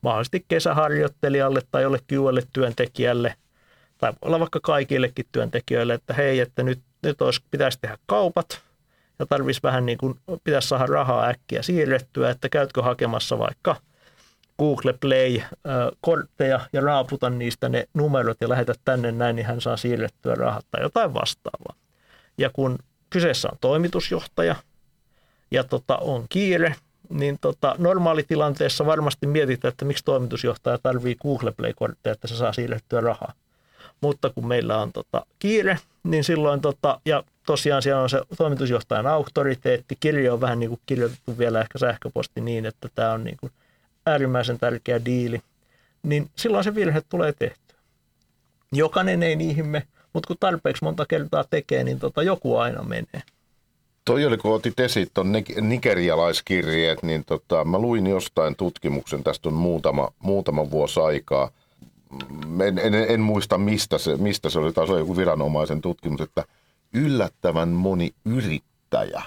mahdollisesti 0.00 0.44
kesäharjoittelijalle 0.48 1.60
tai 1.70 1.82
jollekin 1.82 2.18
uudelle 2.18 2.42
työntekijälle 2.52 3.34
tai 3.98 4.12
voi 4.12 4.18
olla 4.22 4.40
vaikka 4.40 4.60
kaikillekin 4.62 5.26
työntekijöille, 5.32 5.94
että 5.94 6.14
hei, 6.14 6.40
että 6.40 6.62
nyt, 6.62 6.80
nyt 7.02 7.22
olisi, 7.22 7.40
pitäisi 7.50 7.78
tehdä 7.80 7.98
kaupat, 8.06 8.62
ja 9.18 9.26
tarvitsisi 9.26 9.62
vähän 9.62 9.86
niin 9.86 9.98
kuin, 9.98 10.14
pitäisi 10.44 10.68
saada 10.68 10.86
rahaa 10.86 11.26
äkkiä 11.28 11.62
siirrettyä, 11.62 12.30
että 12.30 12.48
käytkö 12.48 12.82
hakemassa 12.82 13.38
vaikka 13.38 13.76
Google 14.58 14.92
Play-kortteja 14.92 16.60
ja 16.72 16.80
raaputa 16.80 17.30
niistä 17.30 17.68
ne 17.68 17.88
numerot 17.94 18.36
ja 18.40 18.48
lähetä 18.48 18.74
tänne 18.84 19.12
näin, 19.12 19.36
niin 19.36 19.46
hän 19.46 19.60
saa 19.60 19.76
siirrettyä 19.76 20.34
rahat 20.34 20.66
tai 20.70 20.82
jotain 20.82 21.14
vastaavaa. 21.14 21.74
Ja 22.38 22.50
kun 22.52 22.78
kyseessä 23.10 23.48
on 23.52 23.58
toimitusjohtaja 23.60 24.56
ja 25.50 25.64
tota, 25.64 25.96
on 25.96 26.26
kiire, 26.28 26.74
niin 27.08 27.38
tota, 27.40 27.74
normaalitilanteessa 27.78 28.86
varmasti 28.86 29.26
mietitään, 29.26 29.72
että 29.72 29.84
miksi 29.84 30.04
toimitusjohtaja 30.04 30.78
tarvii 30.78 31.14
Google 31.14 31.52
Play-kortteja, 31.52 32.12
että 32.12 32.28
se 32.28 32.36
saa 32.36 32.52
siirrettyä 32.52 33.00
rahaa. 33.00 33.32
Mutta 34.00 34.30
kun 34.30 34.46
meillä 34.46 34.78
on 34.78 34.92
tota, 34.92 35.26
kiire, 35.38 35.78
niin 36.02 36.24
silloin, 36.24 36.60
tota, 36.60 37.00
ja 37.04 37.24
tosiaan 37.46 37.82
siellä 37.82 38.02
on 38.02 38.10
se 38.10 38.22
toimitusjohtajan 38.36 39.06
auktoriteetti, 39.06 39.96
kirja 40.00 40.32
on 40.32 40.40
vähän 40.40 40.60
niin 40.60 40.68
kuin 40.68 40.80
kirjoitettu 40.86 41.38
vielä 41.38 41.60
ehkä 41.60 41.78
sähköposti 41.78 42.40
niin, 42.40 42.66
että 42.66 42.88
tämä 42.94 43.12
on 43.12 43.24
niin 43.24 43.36
kuin 43.40 43.52
äärimmäisen 44.06 44.58
tärkeä 44.58 45.04
diili, 45.04 45.40
niin 46.02 46.30
silloin 46.36 46.64
se 46.64 46.74
virhe 46.74 47.02
tulee 47.08 47.32
tehtyä. 47.38 47.78
Jokainen 48.72 49.22
ei 49.22 49.36
ihme, 49.40 49.82
mutta 50.12 50.26
kun 50.26 50.36
tarpeeksi 50.40 50.84
monta 50.84 51.06
kertaa 51.06 51.44
tekee, 51.50 51.84
niin 51.84 51.98
tota, 51.98 52.22
joku 52.22 52.56
aina 52.56 52.82
menee. 52.82 53.22
Toi 54.04 54.26
oli, 54.26 54.36
kun 54.36 54.54
otit 54.54 54.80
esiin 54.80 55.08
tuon 55.14 55.32
nigerialaiskirjeet, 55.60 57.02
niin 57.02 57.24
tota, 57.24 57.64
mä 57.64 57.78
luin 57.78 58.06
jostain 58.06 58.56
tutkimuksen, 58.56 59.24
tästä 59.24 59.48
on 59.48 59.54
muutama, 59.54 60.08
muutama 60.18 60.70
vuosi 60.70 61.00
aikaa. 61.00 61.50
En, 62.66 62.78
en, 62.78 62.94
en 62.94 63.20
muista, 63.20 63.58
mistä 63.58 63.98
se, 63.98 64.16
mistä 64.16 64.50
se 64.50 64.58
oli, 64.58 64.72
taas 64.72 64.90
oli 64.90 64.98
joku 64.98 65.16
viranomaisen 65.16 65.80
tutkimus, 65.80 66.20
että 66.20 66.44
yllättävän 66.92 67.68
moni 67.68 68.14
yrittäjä 68.24 69.22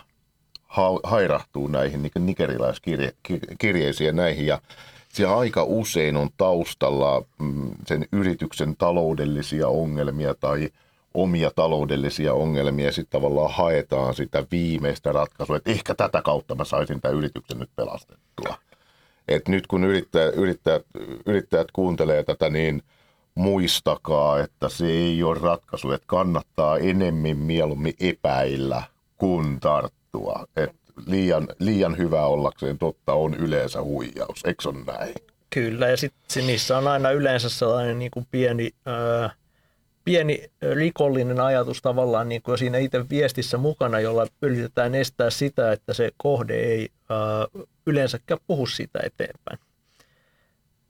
ha- 0.68 1.00
hairahtuu 1.04 1.68
näihin 1.68 2.02
niin 2.02 2.26
nigerialaiskirjeisiin 2.26 4.08
ja 4.08 4.14
näihin. 4.14 4.46
Ja 4.46 4.62
siellä 5.10 5.38
aika 5.38 5.64
usein 5.64 6.18
on 6.18 6.30
taustalla 6.38 7.24
mm, 7.40 7.72
sen 7.88 8.06
yrityksen 8.12 8.76
taloudellisia 8.76 9.68
ongelmia 9.68 10.34
tai 10.34 10.70
omia 11.18 11.52
taloudellisia 11.56 12.34
ongelmia 12.34 12.86
ja 12.86 12.92
sitten 12.92 13.22
tavallaan 13.22 13.54
haetaan 13.54 14.14
sitä 14.14 14.44
viimeistä 14.52 15.12
ratkaisua, 15.12 15.58
että 15.58 15.72
ehkä 15.72 15.96
tätä 15.96 16.22
kautta 16.22 16.56
mä 16.56 16.64
saisin 16.64 17.02
tämän 17.02 17.18
yrityksen 17.18 17.60
nyt 17.60 17.70
pelastettua. 17.76 18.58
Et 19.28 19.48
nyt 19.48 19.68
kun 19.68 19.84
yrittäjät, 19.84 20.36
yrittäjät, 20.36 20.86
yrittäjät 21.26 21.68
kuuntelee 21.72 22.24
tätä, 22.24 22.50
niin– 22.50 22.84
muistakaa, 23.38 24.40
että 24.40 24.70
se 24.70 24.86
ei 24.86 25.24
ole 25.24 25.40
ratkaisu, 25.40 25.92
että 25.92 26.08
kannattaa 26.08 26.78
enemmän 26.78 27.38
mieluummin 27.38 27.94
epäillä 28.00 28.84
kuin 29.18 29.60
tarttua. 29.60 30.46
Et 30.56 30.76
liian, 31.06 31.48
liian 31.60 31.98
hyvä 31.98 32.26
ollakseen 32.26 32.78
totta 32.78 33.14
on 33.14 33.34
yleensä 33.34 33.84
huijaus, 33.84 34.42
eikö 34.46 34.70
on 34.70 34.84
näin? 34.88 35.16
Kyllä, 35.50 35.88
ja 35.88 35.98
sitten 35.98 36.48
niissä 36.48 36.78
on 36.78 36.88
aina 36.88 37.12
yleensä 37.12 37.50
sellainen 37.50 38.00
niin 38.00 38.12
kuin 38.12 38.28
pieni, 38.32 38.72
ää, 38.86 39.30
pieni 40.08 40.52
rikollinen 40.74 41.40
ajatus 41.40 41.82
tavallaan 41.82 42.30
niin 42.30 42.42
kuin 42.42 42.58
siinä 42.58 42.78
itse 42.78 43.10
viestissä 43.10 43.58
mukana, 43.58 44.00
jolla 44.00 44.28
yritetään 44.42 44.96
estää 44.96 45.30
sitä, 45.30 45.72
että 45.72 45.94
se 45.94 46.12
kohde 46.18 46.54
ei 46.54 46.90
ää, 47.10 47.48
yleensäkään 47.86 48.40
puhu 48.48 48.66
sitä 48.66 49.00
eteenpäin. 49.04 49.60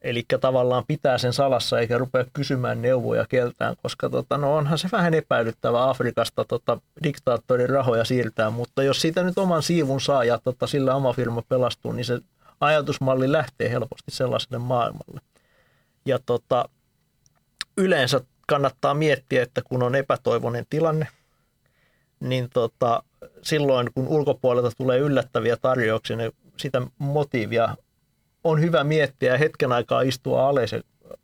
Eli 0.02 0.24
tavallaan 0.42 0.84
pitää 0.88 1.18
sen 1.18 1.34
salassa 1.34 1.80
eikä 1.80 1.98
rupea 1.98 2.26
kysymään 2.34 2.82
neuvoja 2.82 3.26
keltään, 3.30 3.76
koska 3.84 4.10
tota, 4.10 4.38
no 4.38 4.56
onhan 4.56 4.78
se 4.78 4.90
vähän 4.92 5.14
epäilyttävä 5.14 5.90
Afrikasta 5.90 6.46
tota, 6.46 6.82
diktaattorin 7.04 7.70
rahoja 7.70 8.06
siirtää, 8.06 8.50
mutta 8.50 8.84
jos 8.84 9.02
siitä 9.02 9.24
nyt 9.24 9.38
oman 9.38 9.64
siivun 9.64 10.02
saa 10.02 10.24
ja 10.24 10.40
tota, 10.44 10.68
sillä 10.68 10.96
oma 10.96 11.14
firma 11.14 11.42
pelastuu, 11.50 11.92
niin 11.92 12.06
se 12.06 12.20
ajatusmalli 12.62 13.32
lähtee 13.32 13.70
helposti 13.70 14.12
sellaiselle 14.12 14.58
maailmalle. 14.58 15.22
Ja 16.06 16.20
tota, 16.26 16.70
yleensä 17.78 18.22
kannattaa 18.48 18.94
miettiä, 18.94 19.44
että 19.44 19.62
kun 19.62 19.84
on 19.84 19.96
epätoivoinen 19.96 20.66
tilanne, 20.70 21.08
niin 22.20 22.50
tota, 22.54 23.04
silloin 23.42 23.90
kun 23.94 24.08
ulkopuolelta 24.08 24.72
tulee 24.78 25.00
yllättäviä 25.00 25.58
tarjouksia, 25.58 26.18
niin 26.18 26.32
sitä 26.58 26.82
motiivia 26.98 27.76
on 28.44 28.62
hyvä 28.62 28.84
miettiä 28.84 29.32
ja 29.32 29.38
hetken 29.38 29.72
aikaa 29.72 30.02
istua 30.02 30.50
alas 30.50 30.72
ja 30.72 30.82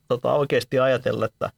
tota, 0.08 0.34
oikeasti 0.34 0.80
ajatella, 0.80 1.26
että 1.26 1.52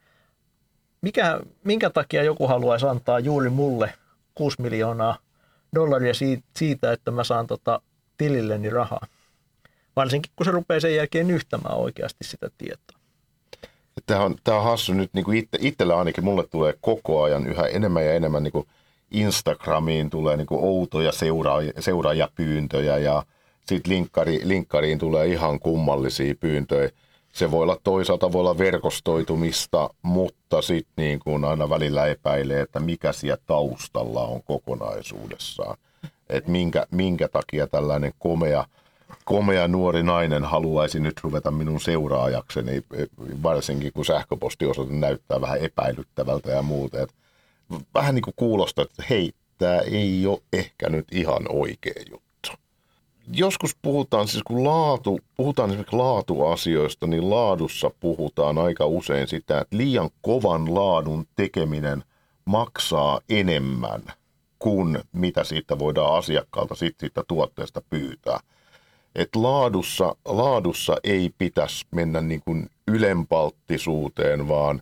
mikä, 1.01 1.39
minkä 1.63 1.89
takia 1.89 2.23
joku 2.23 2.47
haluaisi 2.47 2.85
antaa 2.85 3.19
juuri 3.19 3.49
mulle 3.49 3.93
6 4.35 4.61
miljoonaa 4.61 5.17
dollaria 5.75 6.13
siitä, 6.57 6.91
että 6.91 7.11
mä 7.11 7.23
saan 7.23 7.47
tota, 7.47 7.81
tililleni 8.17 8.69
rahaa. 8.69 9.07
Varsinkin 9.95 10.31
kun 10.35 10.45
se 10.45 10.51
rupeaa 10.51 10.79
sen 10.79 10.95
jälkeen 10.95 11.31
yhtämään 11.31 11.77
oikeasti 11.77 12.23
sitä 12.23 12.49
tietoa. 12.57 13.04
Tämä 14.05 14.23
on, 14.23 14.35
tämä 14.43 14.57
on 14.57 14.63
hassu 14.63 14.93
nyt 14.93 15.13
niin 15.13 15.25
kuin 15.25 15.37
itse, 15.37 15.57
itsellä 15.61 15.97
ainakin, 15.97 16.23
mulle 16.23 16.47
tulee 16.47 16.73
koko 16.81 17.23
ajan 17.23 17.47
yhä 17.47 17.67
enemmän 17.67 18.05
ja 18.05 18.13
enemmän 18.13 18.43
niin 18.43 18.51
kuin 18.51 18.67
Instagramiin 19.11 20.09
tulee 20.09 20.37
niin 20.37 20.47
kuin 20.47 20.63
outoja 20.63 21.11
seuraaja, 21.11 21.71
seuraajapyyntöjä 21.79 22.97
ja 22.97 23.23
sitten 23.65 23.93
linkkari, 23.93 24.41
linkkariin 24.43 24.99
tulee 24.99 25.27
ihan 25.27 25.59
kummallisia 25.59 26.35
pyyntöjä. 26.39 26.89
Se 27.33 27.51
voi 27.51 27.63
olla 27.63 27.77
toisaalta 27.83 28.31
voi 28.31 28.39
olla 28.39 28.57
verkostoitumista, 28.57 29.89
mutta 30.01 30.61
sitten 30.61 31.05
niin 31.05 31.19
kuin 31.19 31.45
aina 31.45 31.69
välillä 31.69 32.05
epäilee, 32.05 32.61
että 32.61 32.79
mikä 32.79 33.11
siellä 33.11 33.41
taustalla 33.47 34.25
on 34.25 34.43
kokonaisuudessaan. 34.43 35.77
Että 36.29 36.51
minkä, 36.51 36.85
minkä 36.91 37.27
takia 37.27 37.67
tällainen 37.67 38.13
komea, 38.19 38.65
komea 39.25 39.67
nuori 39.67 40.03
nainen 40.03 40.43
haluaisi 40.43 40.99
nyt 40.99 41.23
ruveta 41.23 41.51
minun 41.51 41.81
seuraajakseni, 41.81 42.83
varsinkin 43.43 43.93
kun 43.93 44.05
sähköpostiosoite 44.05 44.93
näyttää 44.93 45.41
vähän 45.41 45.59
epäilyttävältä 45.59 46.51
ja 46.51 46.61
muuta. 46.61 47.01
Et 47.01 47.13
vähän 47.93 48.15
niin 48.15 48.23
kuin 48.23 48.33
kuulostaa, 48.35 48.83
että 48.83 49.03
hei, 49.09 49.33
tämä 49.57 49.79
ei 49.79 50.27
ole 50.27 50.41
ehkä 50.53 50.89
nyt 50.89 51.07
ihan 51.11 51.43
oikea 51.49 52.01
juttu 52.09 52.25
joskus 53.33 53.75
puhutaan, 53.81 54.27
siis 54.27 54.43
kun 54.43 54.63
laatu, 54.63 55.19
puhutaan 55.37 55.69
esimerkiksi 55.69 55.95
laatuasioista, 55.95 57.07
niin 57.07 57.29
laadussa 57.29 57.91
puhutaan 57.99 58.57
aika 58.57 58.85
usein 58.85 59.27
sitä, 59.27 59.61
että 59.61 59.77
liian 59.77 60.09
kovan 60.21 60.75
laadun 60.75 61.27
tekeminen 61.35 62.03
maksaa 62.45 63.19
enemmän 63.29 64.03
kuin 64.59 64.99
mitä 65.11 65.43
siitä 65.43 65.79
voidaan 65.79 66.15
asiakkaalta 66.15 66.75
sit 66.75 66.95
siitä 66.99 67.23
tuotteesta 67.27 67.81
pyytää. 67.89 68.39
Et 69.15 69.35
laadussa, 69.35 70.15
laadussa 70.25 70.97
ei 71.03 71.31
pitäisi 71.37 71.85
mennä 71.91 72.21
niin 72.21 72.41
kuin 72.45 72.69
ylempalttisuuteen, 72.87 74.47
vaan 74.47 74.81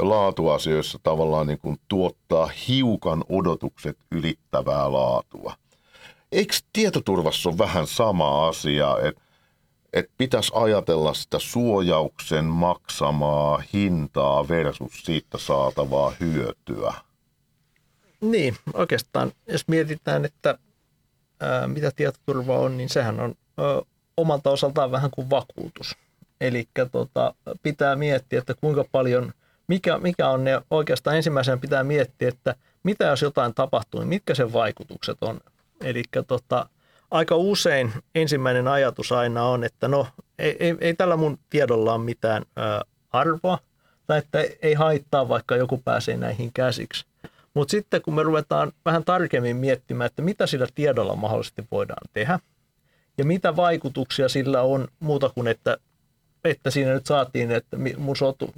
laatuasioissa 0.00 0.98
tavallaan 1.02 1.46
niin 1.46 1.58
kuin 1.58 1.76
tuottaa 1.88 2.50
hiukan 2.68 3.24
odotukset 3.28 3.96
ylittävää 4.12 4.92
laatua– 4.92 5.54
eikö 6.32 6.54
tietoturvassa 6.72 7.48
ole 7.48 7.58
vähän 7.58 7.86
sama 7.86 8.48
asia, 8.48 8.96
että 9.02 9.22
et 9.92 10.10
pitäisi 10.18 10.52
ajatella 10.54 11.14
sitä 11.14 11.38
suojauksen 11.38 12.44
maksamaa 12.44 13.62
hintaa 13.72 14.48
versus 14.48 14.92
siitä 15.04 15.38
saatavaa 15.38 16.12
hyötyä? 16.20 16.94
Niin, 18.20 18.56
oikeastaan 18.74 19.32
jos 19.46 19.68
mietitään, 19.68 20.24
että 20.24 20.58
ää, 21.40 21.68
mitä 21.68 21.90
tietoturva 21.96 22.58
on, 22.58 22.76
niin 22.76 22.88
sehän 22.88 23.20
on 23.20 23.34
ää, 23.58 23.82
omalta 24.16 24.50
osaltaan 24.50 24.90
vähän 24.90 25.10
kuin 25.10 25.30
vakuutus. 25.30 25.96
Eli 26.40 26.68
tota, 26.92 27.34
pitää 27.62 27.96
miettiä, 27.96 28.38
että 28.38 28.54
kuinka 28.54 28.84
paljon, 28.92 29.32
mikä, 29.68 29.98
mikä 29.98 30.28
on 30.28 30.44
ne, 30.44 30.62
oikeastaan 30.70 31.16
ensimmäisenä 31.16 31.56
pitää 31.56 31.84
miettiä, 31.84 32.28
että 32.28 32.54
mitä 32.82 33.04
jos 33.04 33.22
jotain 33.22 33.54
tapahtuu, 33.54 34.00
niin 34.00 34.08
mitkä 34.08 34.34
sen 34.34 34.52
vaikutukset 34.52 35.18
on 35.20 35.40
Eli 35.80 36.02
tota, 36.26 36.66
aika 37.10 37.36
usein 37.36 37.92
ensimmäinen 38.14 38.68
ajatus 38.68 39.12
aina 39.12 39.44
on, 39.44 39.64
että 39.64 39.88
no 39.88 40.06
ei, 40.38 40.56
ei, 40.60 40.76
ei 40.80 40.94
tällä 40.94 41.16
mun 41.16 41.38
tiedolla 41.50 41.94
ole 41.94 42.04
mitään 42.04 42.42
ä, 42.58 42.80
arvoa, 43.12 43.58
tai 44.06 44.18
että 44.18 44.44
ei 44.62 44.74
haittaa, 44.74 45.28
vaikka 45.28 45.56
joku 45.56 45.82
pääsee 45.84 46.16
näihin 46.16 46.52
käsiksi. 46.54 47.04
Mutta 47.54 47.70
sitten 47.70 48.02
kun 48.02 48.14
me 48.14 48.22
ruvetaan 48.22 48.72
vähän 48.84 49.04
tarkemmin 49.04 49.56
miettimään, 49.56 50.06
että 50.06 50.22
mitä 50.22 50.46
sillä 50.46 50.66
tiedolla 50.74 51.16
mahdollisesti 51.16 51.66
voidaan 51.70 52.08
tehdä, 52.12 52.38
ja 53.18 53.24
mitä 53.24 53.56
vaikutuksia 53.56 54.28
sillä 54.28 54.62
on 54.62 54.88
muuta 55.00 55.28
kuin, 55.28 55.48
että, 55.48 55.76
että 56.44 56.70
siinä 56.70 56.92
nyt 56.92 57.06
saatiin, 57.06 57.50
että 57.50 57.76
mun 57.98 58.16
sotu, 58.16 58.54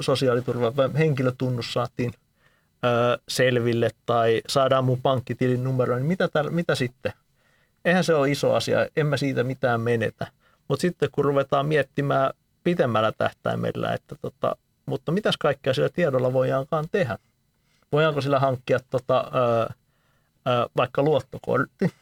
sosiaaliturva 0.00 0.72
henkilötunnus 0.98 1.72
saatiin– 1.72 2.12
selville 3.28 3.90
tai 4.06 4.42
saadaan 4.48 4.84
mun 4.84 5.02
pankkitilin 5.02 5.64
numero, 5.64 5.96
niin 5.96 6.06
mitä, 6.06 6.28
täl, 6.28 6.50
mitä 6.50 6.74
sitten? 6.74 7.12
Eihän 7.84 8.04
se 8.04 8.14
ole 8.14 8.30
iso 8.30 8.54
asia, 8.54 8.86
en 8.96 9.06
mä 9.06 9.16
siitä 9.16 9.44
mitään 9.44 9.80
menetä. 9.80 10.26
Mutta 10.68 10.80
sitten 10.80 11.08
kun 11.12 11.24
ruvetaan 11.24 11.66
miettimään 11.66 12.30
pitemmällä 12.64 13.12
tähtäimellä, 13.12 13.92
että 13.94 14.14
tota, 14.22 14.56
mutta 14.86 15.12
mitäs 15.12 15.36
kaikkea 15.36 15.74
sillä 15.74 15.88
tiedolla 15.88 16.32
voidaankaan 16.32 16.86
tehdä? 16.92 17.18
Voidaanko 17.92 18.20
sillä 18.20 18.38
hankkia 18.38 18.78
tota, 18.90 19.30
ö, 19.34 19.62
ö, 19.62 20.68
vaikka 20.76 21.02
luottokortti, 21.02 21.92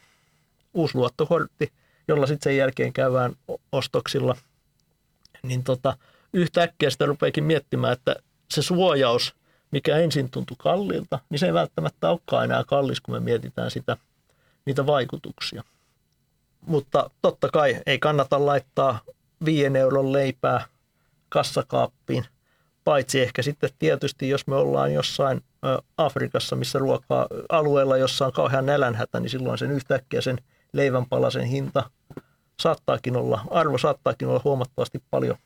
uusi 0.75 0.95
luottokortti, 0.95 1.73
jolla 2.09 2.27
sitten 2.27 2.51
sen 2.51 2.57
jälkeen 2.57 2.93
käydään 2.93 3.33
ostoksilla, 3.73 4.37
niin 5.43 5.65
tota, 5.65 5.97
yhtäkkiä 6.33 6.91
sitä 6.91 7.07
rupeakin 7.07 7.45
miettimään, 7.45 7.93
että 7.93 8.17
se 8.51 8.63
suojaus– 8.63 9.35
mikä 9.71 9.97
ensin 9.97 10.31
tuntui 10.31 10.57
kalliilta, 10.61 11.19
niin 11.31 11.39
se 11.39 11.47
ei 11.47 11.55
välttämättä 11.55 12.11
olekaan 12.11 12.45
enää 12.45 12.65
kallis, 12.67 13.01
kun 13.01 13.15
me 13.15 13.21
mietitään 13.21 13.71
sitä, 13.71 13.97
niitä 14.65 14.87
vaikutuksia. 14.87 15.63
Mutta 16.61 17.11
totta 17.23 17.49
kai 17.49 17.81
ei 17.87 17.99
kannata 17.99 18.47
laittaa 18.47 19.01
5 19.45 19.79
euron 19.79 20.13
leipää 20.13 20.67
kassakaappiin, 21.29 22.25
paitsi 22.85 23.21
ehkä 23.21 23.43
sitten 23.43 23.71
tietysti, 23.79 24.29
jos 24.29 24.47
me 24.47 24.55
ollaan 24.55 24.95
jossain 24.95 25.41
Afrikassa, 25.97 26.57
missä 26.57 26.79
ruokaa 26.79 27.27
alueella, 27.49 27.97
jossa 27.97 28.27
on 28.27 28.33
kauhean 28.33 28.67
nälänhätä, 28.67 29.21
niin 29.21 29.31
silloin 29.31 29.59
sen 29.59 29.71
yhtäkkiä 29.71 30.21
sen 30.21 30.39
leivänpalasen 30.77 31.45
hinta 31.45 31.91
saattaakin 32.61 33.17
olla, 33.17 33.41
arvo 33.51 33.79
saattaakin 33.79 34.29
olla 34.29 34.41
huomattavasti 34.45 35.03
paljon 35.11 35.37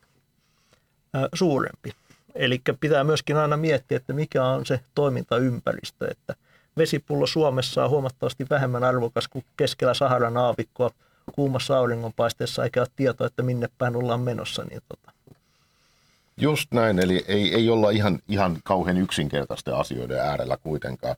suurempi. 1.35 1.93
Eli 2.35 2.61
pitää 2.81 3.05
myöskin 3.05 3.37
aina 3.37 3.57
miettiä, 3.57 3.97
että 3.97 4.12
mikä 4.12 4.45
on 4.45 4.66
se 4.66 4.81
toimintaympäristö, 4.95 6.11
että 6.11 6.35
vesipullo 6.77 7.27
Suomessa 7.27 7.85
on 7.85 7.90
huomattavasti 7.90 8.47
vähemmän 8.51 8.85
arvokas 8.85 9.29
kuin 9.29 9.45
keskellä 9.57 9.95
Saharan 9.95 10.37
aavikkoa 10.37 10.90
kuumassa 11.33 11.79
auringonpaisteessa, 11.79 12.64
eikä 12.64 12.81
ole 12.81 12.88
tietoa, 12.97 13.27
että 13.27 13.43
minne 13.43 13.69
päin 13.79 13.97
ollaan 13.97 14.21
menossa. 14.21 14.64
Niin 14.64 14.83
tota. 14.88 15.12
Just 16.37 16.73
näin, 16.73 16.99
eli 16.99 17.25
ei, 17.29 17.55
ei 17.55 17.71
olla 17.71 17.90
ihan, 17.90 18.19
ihan 18.29 18.59
kauhean 18.64 18.97
yksinkertaisten 18.97 19.75
asioiden 19.75 20.21
äärellä 20.21 20.57
kuitenkaan. 20.57 21.16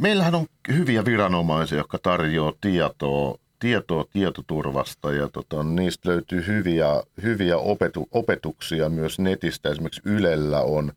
Meillähän 0.00 0.34
on 0.34 0.46
hyviä 0.68 1.04
viranomaisia, 1.04 1.78
jotka 1.78 1.98
tarjoaa 1.98 2.52
tietoa 2.60 3.38
tietoa 3.58 4.04
tietoturvasta 4.12 5.12
ja 5.12 5.28
tota, 5.28 5.62
niistä 5.62 6.08
löytyy 6.08 6.46
hyviä, 6.46 6.86
hyviä 7.22 7.58
opetu, 7.58 8.08
opetuksia 8.12 8.88
myös 8.88 9.18
netistä. 9.18 9.68
Esimerkiksi 9.68 10.00
Ylellä 10.04 10.60
on. 10.60 10.92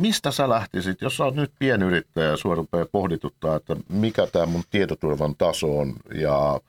Mistä 0.00 0.30
sä 0.30 0.48
lähtisit, 0.48 1.00
jos 1.00 1.16
sä 1.16 1.24
oot 1.24 1.34
nyt 1.34 1.52
pienyrittäjä 1.58 2.30
ja 2.30 2.36
sua 2.36 2.56
pohdituttaa, 2.92 3.56
että 3.56 3.76
mikä 3.88 4.26
tämä 4.26 4.46
mun 4.46 4.62
tietoturvan 4.70 5.34
taso 5.38 5.78
on 5.78 5.94
ja 6.14 6.60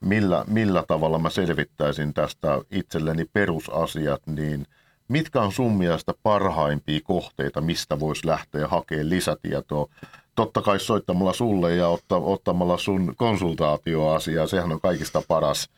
millä, 0.00 0.44
millä 0.46 0.84
tavalla 0.88 1.18
mä 1.18 1.30
selvittäisin 1.30 2.14
tästä 2.14 2.60
itselleni 2.70 3.24
perusasiat, 3.32 4.22
niin 4.26 4.66
mitkä 5.08 5.40
on 5.40 5.52
sun 5.52 5.78
mielestä 5.78 6.12
parhaimpia 6.22 7.00
kohteita, 7.04 7.60
mistä 7.60 8.00
voisi 8.00 8.26
lähteä 8.26 8.68
hakemaan 8.68 9.10
lisätietoa? 9.10 9.88
Totta 10.36 10.62
kai 10.62 10.80
soittamalla 10.80 11.32
sulle 11.32 11.74
ja 11.74 11.88
ottamalla 12.10 12.78
sun 12.78 13.14
konsultaatioasiaa, 13.16 14.46
sehän 14.46 14.72
on 14.72 14.80
kaikista 14.80 15.22
paras, 15.28 15.68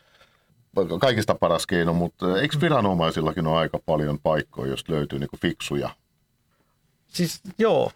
kaikista 1.00 1.34
paras 1.34 1.66
keino, 1.66 1.92
mutta 1.92 2.40
eikö 2.40 2.56
viranomaisillakin 2.60 3.46
ole 3.46 3.58
aika 3.58 3.78
paljon 3.86 4.18
paikkoja, 4.18 4.70
jos 4.70 4.88
löytyy 4.88 5.18
niin 5.18 5.40
fiksuja? 5.40 5.90
Siis 7.08 7.40
joo, 7.58 7.92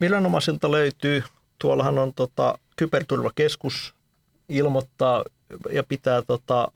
viranomaisilta 0.00 0.70
löytyy, 0.70 1.22
tuollahan 1.58 1.98
on 1.98 2.14
tota, 2.14 2.58
kyberturvakeskus 2.76 3.94
ilmoittaa 4.48 5.24
ja 5.72 5.82
pitää 5.82 6.22
tota, 6.22 6.72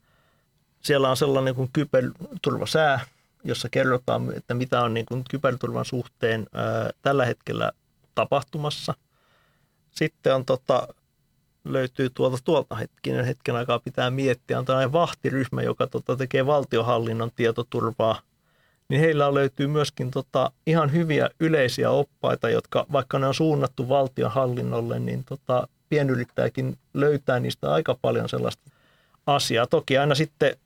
siellä 0.81 1.09
on 1.09 1.17
sellainen 1.17 1.55
kuin 1.55 1.69
kyberturvasää, 1.73 2.99
jossa 3.43 3.69
kerrotaan, 3.69 4.33
että 4.35 4.53
mitä 4.53 4.81
on 4.81 4.93
niin 4.93 5.05
kuin 5.05 5.23
kyberturvan 5.29 5.85
suhteen 5.85 6.47
ää, 6.53 6.89
tällä 7.01 7.25
hetkellä 7.25 7.71
tapahtumassa. 8.15 8.93
Sitten 9.91 10.35
on 10.35 10.45
tota, 10.45 10.87
löytyy 11.63 12.09
tuolta 12.09 12.37
tuolta 12.43 12.75
hetkinen 12.75 13.25
hetken 13.25 13.55
aikaa 13.55 13.79
pitää 13.79 14.11
miettiä, 14.11 14.59
on 14.59 14.65
tällainen 14.65 14.93
vahtiryhmä, 14.93 15.61
joka 15.61 15.87
tota, 15.87 16.15
tekee 16.15 16.45
valtiohallinnon 16.45 17.31
tietoturvaa, 17.35 18.21
niin 18.89 19.01
heillä 19.01 19.33
löytyy 19.33 19.67
myöskin 19.67 20.11
tota, 20.11 20.51
ihan 20.67 20.91
hyviä 20.91 21.29
yleisiä 21.39 21.91
oppaita, 21.91 22.49
jotka 22.49 22.85
vaikka 22.91 23.19
ne 23.19 23.27
on 23.27 23.33
suunnattu 23.33 23.89
valtionhallinnolle, 23.89 24.99
niin 24.99 25.23
tota, 25.23 25.67
pienyrittäjäkin 25.89 26.77
löytää 26.93 27.39
niistä 27.39 27.73
aika 27.73 27.97
paljon 28.01 28.29
sellaista 28.29 28.71
asiaa. 29.27 29.67
Toki 29.67 29.97
aina 29.97 30.15
sitten 30.15 30.57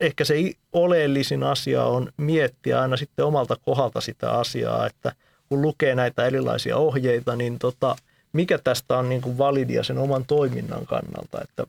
ehkä 0.00 0.24
se 0.24 0.34
oleellisin 0.72 1.42
asia 1.42 1.84
on 1.84 2.12
miettiä 2.16 2.80
aina 2.80 2.96
sitten 2.96 3.24
omalta 3.24 3.56
kohdalta 3.64 4.00
sitä 4.00 4.30
asiaa, 4.30 4.86
että 4.86 5.12
kun 5.48 5.62
lukee 5.62 5.94
näitä 5.94 6.26
erilaisia 6.26 6.76
ohjeita, 6.76 7.36
niin 7.36 7.58
tota, 7.58 7.96
mikä 8.32 8.58
tästä 8.58 8.98
on 8.98 9.08
niin 9.08 9.22
kuin 9.22 9.38
validia 9.38 9.82
sen 9.82 9.98
oman 9.98 10.24
toiminnan 10.26 10.86
kannalta. 10.86 11.40
Että 11.42 11.66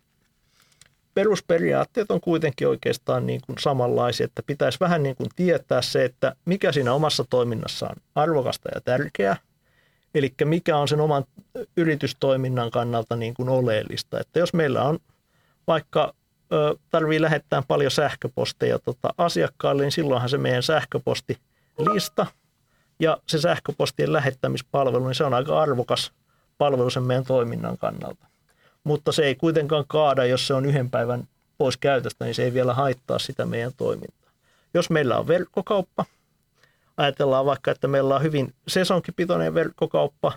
perusperiaatteet 1.13 2.11
on 2.11 2.21
kuitenkin 2.21 2.67
oikeastaan 2.67 3.25
niin 3.25 3.41
kuin 3.45 3.57
samanlaisia, 3.59 4.25
että 4.25 4.43
pitäisi 4.45 4.79
vähän 4.79 5.03
niin 5.03 5.15
kuin 5.15 5.29
tietää 5.35 5.81
se, 5.81 6.05
että 6.05 6.35
mikä 6.45 6.71
siinä 6.71 6.93
omassa 6.93 7.25
toiminnassa 7.29 7.87
on 7.87 7.95
arvokasta 8.15 8.69
ja 8.75 8.81
tärkeää, 8.81 9.37
eli 10.15 10.33
mikä 10.45 10.77
on 10.77 10.87
sen 10.87 11.01
oman 11.01 11.23
yritystoiminnan 11.77 12.71
kannalta 12.71 13.15
niin 13.15 13.33
kuin 13.33 13.49
oleellista. 13.49 14.19
Että 14.19 14.39
jos 14.39 14.53
meillä 14.53 14.83
on 14.83 14.99
vaikka 15.67 16.13
tarvii 16.89 17.21
lähettää 17.21 17.63
paljon 17.67 17.91
sähköposteja 17.91 18.79
tota, 18.79 19.09
asiakkaalle, 19.17 19.83
niin 19.83 19.91
silloinhan 19.91 20.29
se 20.29 20.37
meidän 20.37 20.63
sähköpostilista 20.63 22.25
ja 22.99 23.17
se 23.27 23.37
sähköpostien 23.37 24.13
lähettämispalvelu, 24.13 25.07
niin 25.07 25.15
se 25.15 25.23
on 25.23 25.33
aika 25.33 25.61
arvokas 25.61 26.11
palvelu 26.57 26.89
sen 26.89 27.03
meidän 27.03 27.25
toiminnan 27.25 27.77
kannalta. 27.77 28.27
Mutta 28.83 29.11
se 29.11 29.25
ei 29.25 29.35
kuitenkaan 29.35 29.85
kaada, 29.87 30.25
jos 30.25 30.47
se 30.47 30.53
on 30.53 30.65
yhden 30.65 30.89
päivän 30.89 31.27
pois 31.57 31.77
käytöstä, 31.77 32.25
niin 32.25 32.35
se 32.35 32.43
ei 32.43 32.53
vielä 32.53 32.73
haittaa 32.73 33.19
sitä 33.19 33.45
meidän 33.45 33.71
toimintaa. 33.77 34.31
Jos 34.73 34.89
meillä 34.89 35.17
on 35.17 35.27
verkkokauppa, 35.27 36.05
ajatellaan 36.97 37.45
vaikka, 37.45 37.71
että 37.71 37.87
meillä 37.87 38.15
on 38.15 38.23
hyvin 38.23 38.53
sesonkipitoinen 38.67 39.53
verkkokauppa, 39.53 40.33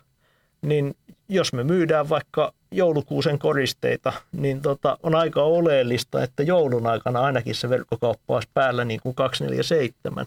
niin 0.62 0.96
jos 1.28 1.52
me 1.52 1.64
myydään 1.64 2.08
vaikka 2.08 2.52
joulukuusen 2.70 3.38
koristeita, 3.38 4.12
niin 4.32 4.62
tota, 4.62 4.98
on 5.02 5.14
aika 5.14 5.42
oleellista, 5.42 6.22
että 6.22 6.42
joulun 6.42 6.86
aikana 6.86 7.20
ainakin 7.20 7.54
se 7.54 7.68
verkkokauppa 7.68 8.34
olisi 8.34 8.48
päällä 8.54 8.84
niin 8.84 9.00
kuin 9.02 9.14
247, 9.14 10.26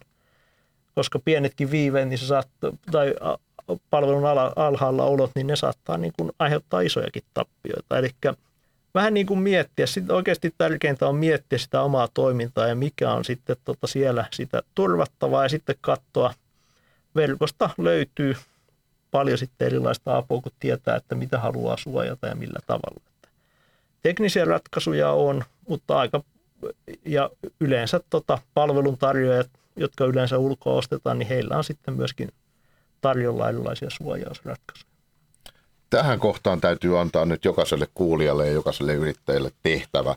koska 0.95 1.19
pienetkin 1.19 1.71
viiveet, 1.71 2.09
niin 2.09 2.19
tai 2.91 3.15
palvelun 3.89 4.23
alhaalla 4.55 5.03
olot, 5.03 5.31
niin 5.35 5.47
ne 5.47 5.55
saattaa 5.55 5.97
niin 5.97 6.13
kuin 6.17 6.31
aiheuttaa 6.39 6.81
isojakin 6.81 7.23
tappioita. 7.33 7.97
Eli 7.97 8.09
vähän 8.93 9.13
niin 9.13 9.25
kuin 9.25 9.39
miettiä, 9.39 9.85
sitten 9.85 10.15
oikeasti 10.15 10.53
tärkeintä 10.57 11.07
on 11.07 11.15
miettiä 11.15 11.57
sitä 11.57 11.81
omaa 11.81 12.07
toimintaa 12.13 12.67
ja 12.67 12.75
mikä 12.75 13.11
on 13.11 13.25
sitten 13.25 13.55
tota 13.65 13.87
siellä 13.87 14.25
sitä 14.31 14.63
turvattavaa 14.75 15.43
ja 15.43 15.49
sitten 15.49 15.75
katsoa, 15.81 16.33
verkosta 17.15 17.69
löytyy 17.77 18.35
paljon 19.11 19.37
sitten 19.37 19.65
erilaista 19.65 20.17
apua, 20.17 20.41
kun 20.41 20.51
tietää, 20.59 20.95
että 20.95 21.15
mitä 21.15 21.39
haluaa 21.39 21.77
suojata 21.77 22.27
ja 22.27 22.35
millä 22.35 22.59
tavalla. 22.67 23.01
Teknisiä 24.01 24.45
ratkaisuja 24.45 25.11
on, 25.11 25.43
mutta 25.67 25.97
aika 25.99 26.23
ja 27.05 27.29
yleensä 27.59 27.99
tota, 28.09 28.37
palveluntarjoajat, 28.53 29.49
jotka 29.75 30.05
yleensä 30.05 30.37
ulkoa 30.37 30.73
ostetaan, 30.73 31.19
niin 31.19 31.27
heillä 31.27 31.57
on 31.57 31.63
sitten 31.63 31.93
myöskin 31.93 32.29
tarjolla 33.01 33.49
erilaisia 33.49 33.89
suojausratkaisuja. 33.89 34.93
Tähän 35.89 36.19
kohtaan 36.19 36.61
täytyy 36.61 36.99
antaa 36.99 37.25
nyt 37.25 37.45
jokaiselle 37.45 37.87
kuulijalle 37.93 38.47
ja 38.47 38.53
jokaiselle 38.53 38.93
yrittäjälle 38.93 39.51
tehtävä. 39.63 40.15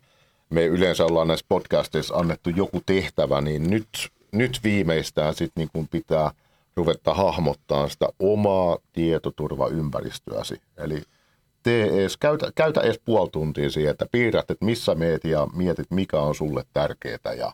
Me 0.51 0.67
yleensä 0.67 1.05
ollaan 1.05 1.29
näissä 1.29 1.47
podcasteissa 1.49 2.15
annettu 2.15 2.51
joku 2.51 2.83
tehtävä, 2.87 3.41
niin 3.41 3.71
nyt, 3.71 3.89
nyt 4.33 4.61
viimeistään 4.65 5.35
sitten 5.35 5.61
niin 5.61 5.69
kuin 5.73 5.89
pitää 5.89 6.31
ruveta 6.77 7.15
hahmottaa 7.15 7.89
sitä 7.89 8.09
omaa 8.19 8.79
tietoturvaympäristöäsi. 8.93 10.61
Eli 10.77 11.03
tee 11.63 12.03
ees, 12.03 12.17
käytä, 12.17 12.53
käytä 12.55 12.81
edes 12.81 13.01
puoli 13.05 13.31
tuntia 13.31 13.71
siihen, 13.71 13.91
että 13.91 14.07
piirrät, 14.13 14.51
että 14.51 14.65
missä 14.65 14.95
meet 14.95 15.25
ja 15.25 15.47
mietit, 15.55 15.91
mikä 15.91 16.21
on 16.21 16.35
sulle 16.35 16.65
tärkeää 16.73 17.35
ja 17.39 17.53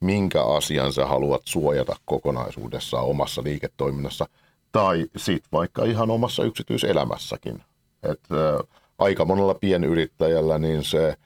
minkä 0.00 0.44
asian 0.44 0.92
sä 0.92 1.06
haluat 1.06 1.42
suojata 1.44 1.96
kokonaisuudessaan 2.04 3.04
omassa 3.04 3.42
liiketoiminnassa– 3.44 4.26
tai 4.72 5.06
sitten 5.16 5.48
vaikka 5.52 5.84
ihan 5.84 6.10
omassa 6.10 6.44
yksityiselämässäkin. 6.44 7.62
Et, 8.02 8.20
ä, 8.32 8.64
aika 8.98 9.24
monella 9.24 9.54
pienyrittäjällä 9.54 10.58
niin 10.58 10.84
se 10.84 11.16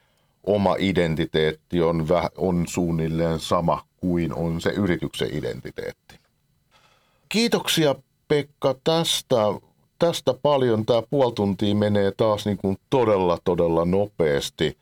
oma 0.43 0.75
identiteetti 0.79 1.81
on, 1.81 2.09
väh, 2.09 2.29
on 2.37 2.65
suunnilleen 2.67 3.39
sama 3.39 3.85
kuin 3.97 4.33
on 4.33 4.61
se 4.61 4.69
yrityksen 4.69 5.37
identiteetti. 5.37 6.19
Kiitoksia 7.29 7.95
Pekka 8.27 8.75
tästä. 8.83 9.35
Tästä 9.99 10.33
paljon. 10.33 10.85
Tämä 10.85 11.01
puoli 11.09 11.33
tuntia 11.33 11.75
menee 11.75 12.11
taas 12.17 12.45
niin 12.45 12.57
kuin 12.57 12.77
todella, 12.89 13.37
todella 13.43 13.85
nopeasti. 13.85 14.77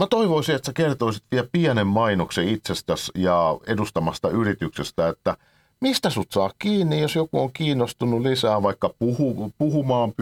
Mä 0.00 0.06
toivoisin, 0.06 0.54
että 0.54 0.66
sä 0.66 0.72
kertoisit 0.72 1.24
vielä 1.32 1.48
pienen 1.52 1.86
mainoksen 1.86 2.48
itsestäsi 2.48 3.12
ja 3.14 3.58
edustamasta 3.66 4.30
yrityksestä, 4.30 5.08
että– 5.08 5.36
mistä 5.80 6.10
sut 6.10 6.32
saa 6.32 6.50
kiinni, 6.58 7.00
jos 7.00 7.14
joku 7.14 7.40
on 7.40 7.52
kiinnostunut 7.52 8.20
lisää 8.20 8.62
vaikka 8.62 8.90
puhu, 8.98 9.52
puhumaan, 9.58 10.12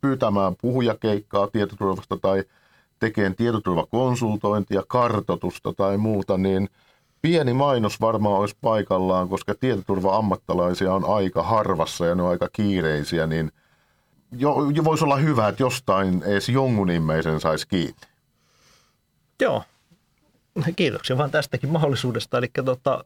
pyytämään 0.00 0.56
puhujakeikkaa 0.60 1.46
tietoturvasta 1.46 2.16
tai 2.16 2.44
tekemään 2.98 3.34
tietoturvakonsultointia, 3.34 4.82
kartotusta 4.88 5.72
tai 5.72 5.96
muuta, 5.96 6.38
niin 6.38 6.68
pieni 7.22 7.52
mainos 7.52 8.00
varmaan 8.00 8.40
olisi 8.40 8.56
paikallaan, 8.60 9.28
koska 9.28 9.54
tietoturva-ammattalaisia 9.54 10.94
on 10.94 11.04
aika 11.04 11.42
harvassa 11.42 12.06
ja 12.06 12.14
ne 12.14 12.22
on 12.22 12.30
aika 12.30 12.48
kiireisiä, 12.52 13.26
niin 13.26 13.52
jo, 14.32 14.54
jo 14.74 14.84
voisi 14.84 15.04
olla 15.04 15.16
hyvä, 15.16 15.48
että 15.48 15.62
jostain 15.62 16.22
edes 16.22 16.48
jonkun 16.48 16.90
ihmeisen 16.90 17.40
saisi 17.40 17.68
kiinni. 17.68 17.96
Joo, 19.40 19.64
kiitoksia 20.76 21.18
vaan 21.18 21.30
tästäkin 21.30 21.70
mahdollisuudesta. 21.70 22.38
Eli 22.38 22.50
tota, 22.64 23.04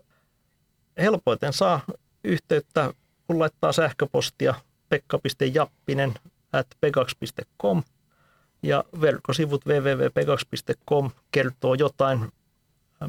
helpoiten 0.98 1.52
saa 1.52 1.80
yhteyttä, 2.24 2.94
kun 3.26 3.38
laittaa 3.38 3.72
sähköpostia 3.72 4.54
pekka.jappinen 4.88 6.14
at 6.52 6.66
pegax.com 6.80 7.82
ja 8.62 8.84
verkkosivut 9.00 9.66
www.pegax.com 9.66 11.10
kertoo 11.32 11.74
jotain, 11.74 12.32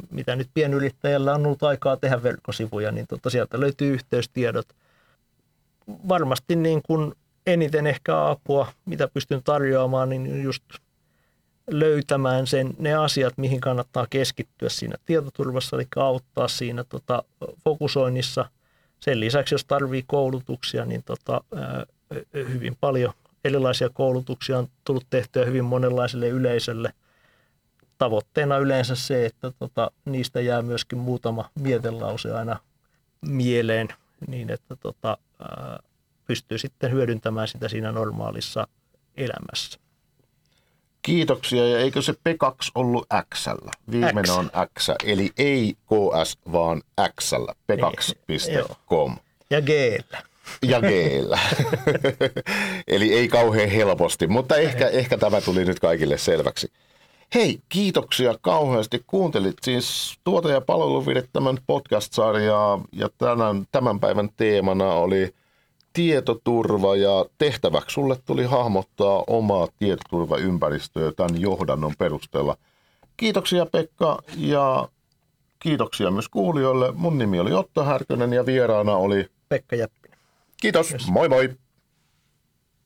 mitä 0.10 0.36
nyt 0.36 0.50
pienyrittäjällä 0.54 1.34
on 1.34 1.46
ollut 1.46 1.64
aikaa 1.64 1.98
tehdä 1.98 2.24
verkkosivuja, 2.24 2.92
niin 2.92 3.08
tota 3.08 3.30
sieltä 3.30 3.60
löytyy 3.60 3.94
yhteystiedot. 3.94 4.68
Varmasti 5.88 6.56
niin 6.56 6.82
kuin 6.82 7.14
eniten 7.48 7.88
ehkä 7.88 8.30
apua, 8.30 8.74
mitä 8.86 9.08
pystyn 9.08 9.44
tarjoamaan, 9.44 10.10
niin 10.10 10.44
just 10.44 10.64
löytämään 11.68 12.48
sen, 12.48 12.74
ne 12.80 12.94
asiat, 12.94 13.38
mihin 13.38 13.62
kannattaa 13.62 14.08
keskittyä 14.10 14.70
siinä 14.70 14.96
tietoturvassa, 15.06 15.76
eli 15.76 15.88
auttaa 15.96 16.48
siinä 16.48 16.84
tota, 16.84 17.24
fokusoinnissa. 17.64 18.50
Sen 19.00 19.20
lisäksi, 19.20 19.54
jos 19.56 19.66
tarvii 19.66 20.04
koulutuksia, 20.08 20.86
niin 20.86 21.04
tota, 21.04 21.42
hyvin 22.34 22.78
paljon 22.80 23.14
erilaisia 23.44 23.90
koulutuksia 23.90 24.60
on 24.60 24.68
tullut 24.84 25.06
tehtyä 25.10 25.46
hyvin 25.46 25.66
monenlaiselle 25.66 26.28
yleisölle. 26.30 26.94
Tavoitteena 27.98 28.58
yleensä 28.58 28.96
se, 28.96 29.26
että 29.26 29.52
tota, 29.60 29.92
niistä 30.06 30.42
jää 30.42 30.62
myöskin 30.62 30.98
muutama 31.00 31.50
mietelause 31.60 32.34
aina 32.34 32.60
mieleen, 33.22 33.88
niin 34.28 34.50
että 34.50 34.76
tota, 34.76 35.18
pystyy 36.28 36.58
sitten 36.58 36.92
hyödyntämään 36.92 37.48
sitä 37.48 37.68
siinä 37.70 37.92
normaalissa 37.92 38.68
elämässä. 39.16 39.83
Kiitoksia, 41.04 41.68
ja 41.68 41.80
eikö 41.80 42.02
se 42.02 42.12
P2 42.12 42.72
ollut 42.76 43.08
X? 43.34 43.48
Viimeinen 43.92 44.26
X. 44.26 44.30
on 44.30 44.50
X, 44.80 44.90
eli 45.06 45.32
ei 45.38 45.74
KS, 45.86 46.38
vaan 46.52 46.82
X, 47.20 47.34
p2.com. 47.72 49.12
Niin, 49.12 49.22
ja 49.50 49.62
g 49.62 49.70
Ja 50.66 50.82
g 50.82 50.86
Eli 52.96 53.14
ei 53.14 53.28
kauhean 53.28 53.70
helposti, 53.70 54.28
mutta 54.28 54.56
ehkä, 54.56 54.88
ehkä 54.88 55.18
tämä 55.18 55.42
tuli 55.42 55.66
nyt 55.66 55.80
kaikille 55.80 56.18
selväksi. 56.18 56.72
Hei, 57.36 57.60
kiitoksia 57.70 58.36
kauheasti. 58.42 59.04
Kuuntelit 59.08 59.58
siis 59.62 60.20
tuota 60.24 60.52
ja 60.52 60.62
palveluvirittämän 60.62 61.58
podcast-sarjaa 61.68 62.82
ja 62.92 63.10
tämän, 63.18 63.68
tämän 63.72 64.00
päivän 64.00 64.30
teemana 64.38 64.94
oli– 64.94 65.30
tietoturva 65.94 66.96
ja 66.96 67.26
tehtäväksi 67.38 67.94
sulle 67.94 68.18
tuli 68.26 68.44
hahmottaa 68.44 69.24
omaa 69.28 69.68
tietoturvaympäristöä 69.80 71.12
tämän 71.12 71.42
johdannon 71.42 71.94
perusteella. 71.98 72.58
Kiitoksia 73.18 73.66
Pekka 73.66 74.20
ja 74.38 74.90
kiitoksia 75.60 76.12
myös 76.12 76.30
kuulijoille. 76.30 76.92
Mun 76.92 77.18
nimi 77.18 77.40
oli 77.40 77.54
Otto 77.54 77.84
Härkönen 77.84 78.34
ja 78.34 78.46
vieraana 78.46 78.96
oli 78.96 79.28
Pekka 79.50 79.76
Jäppinen. 79.76 80.20
Kiitos, 80.62 80.92
yes. 80.92 81.08
moi 81.08 81.30
moi! 81.30 81.50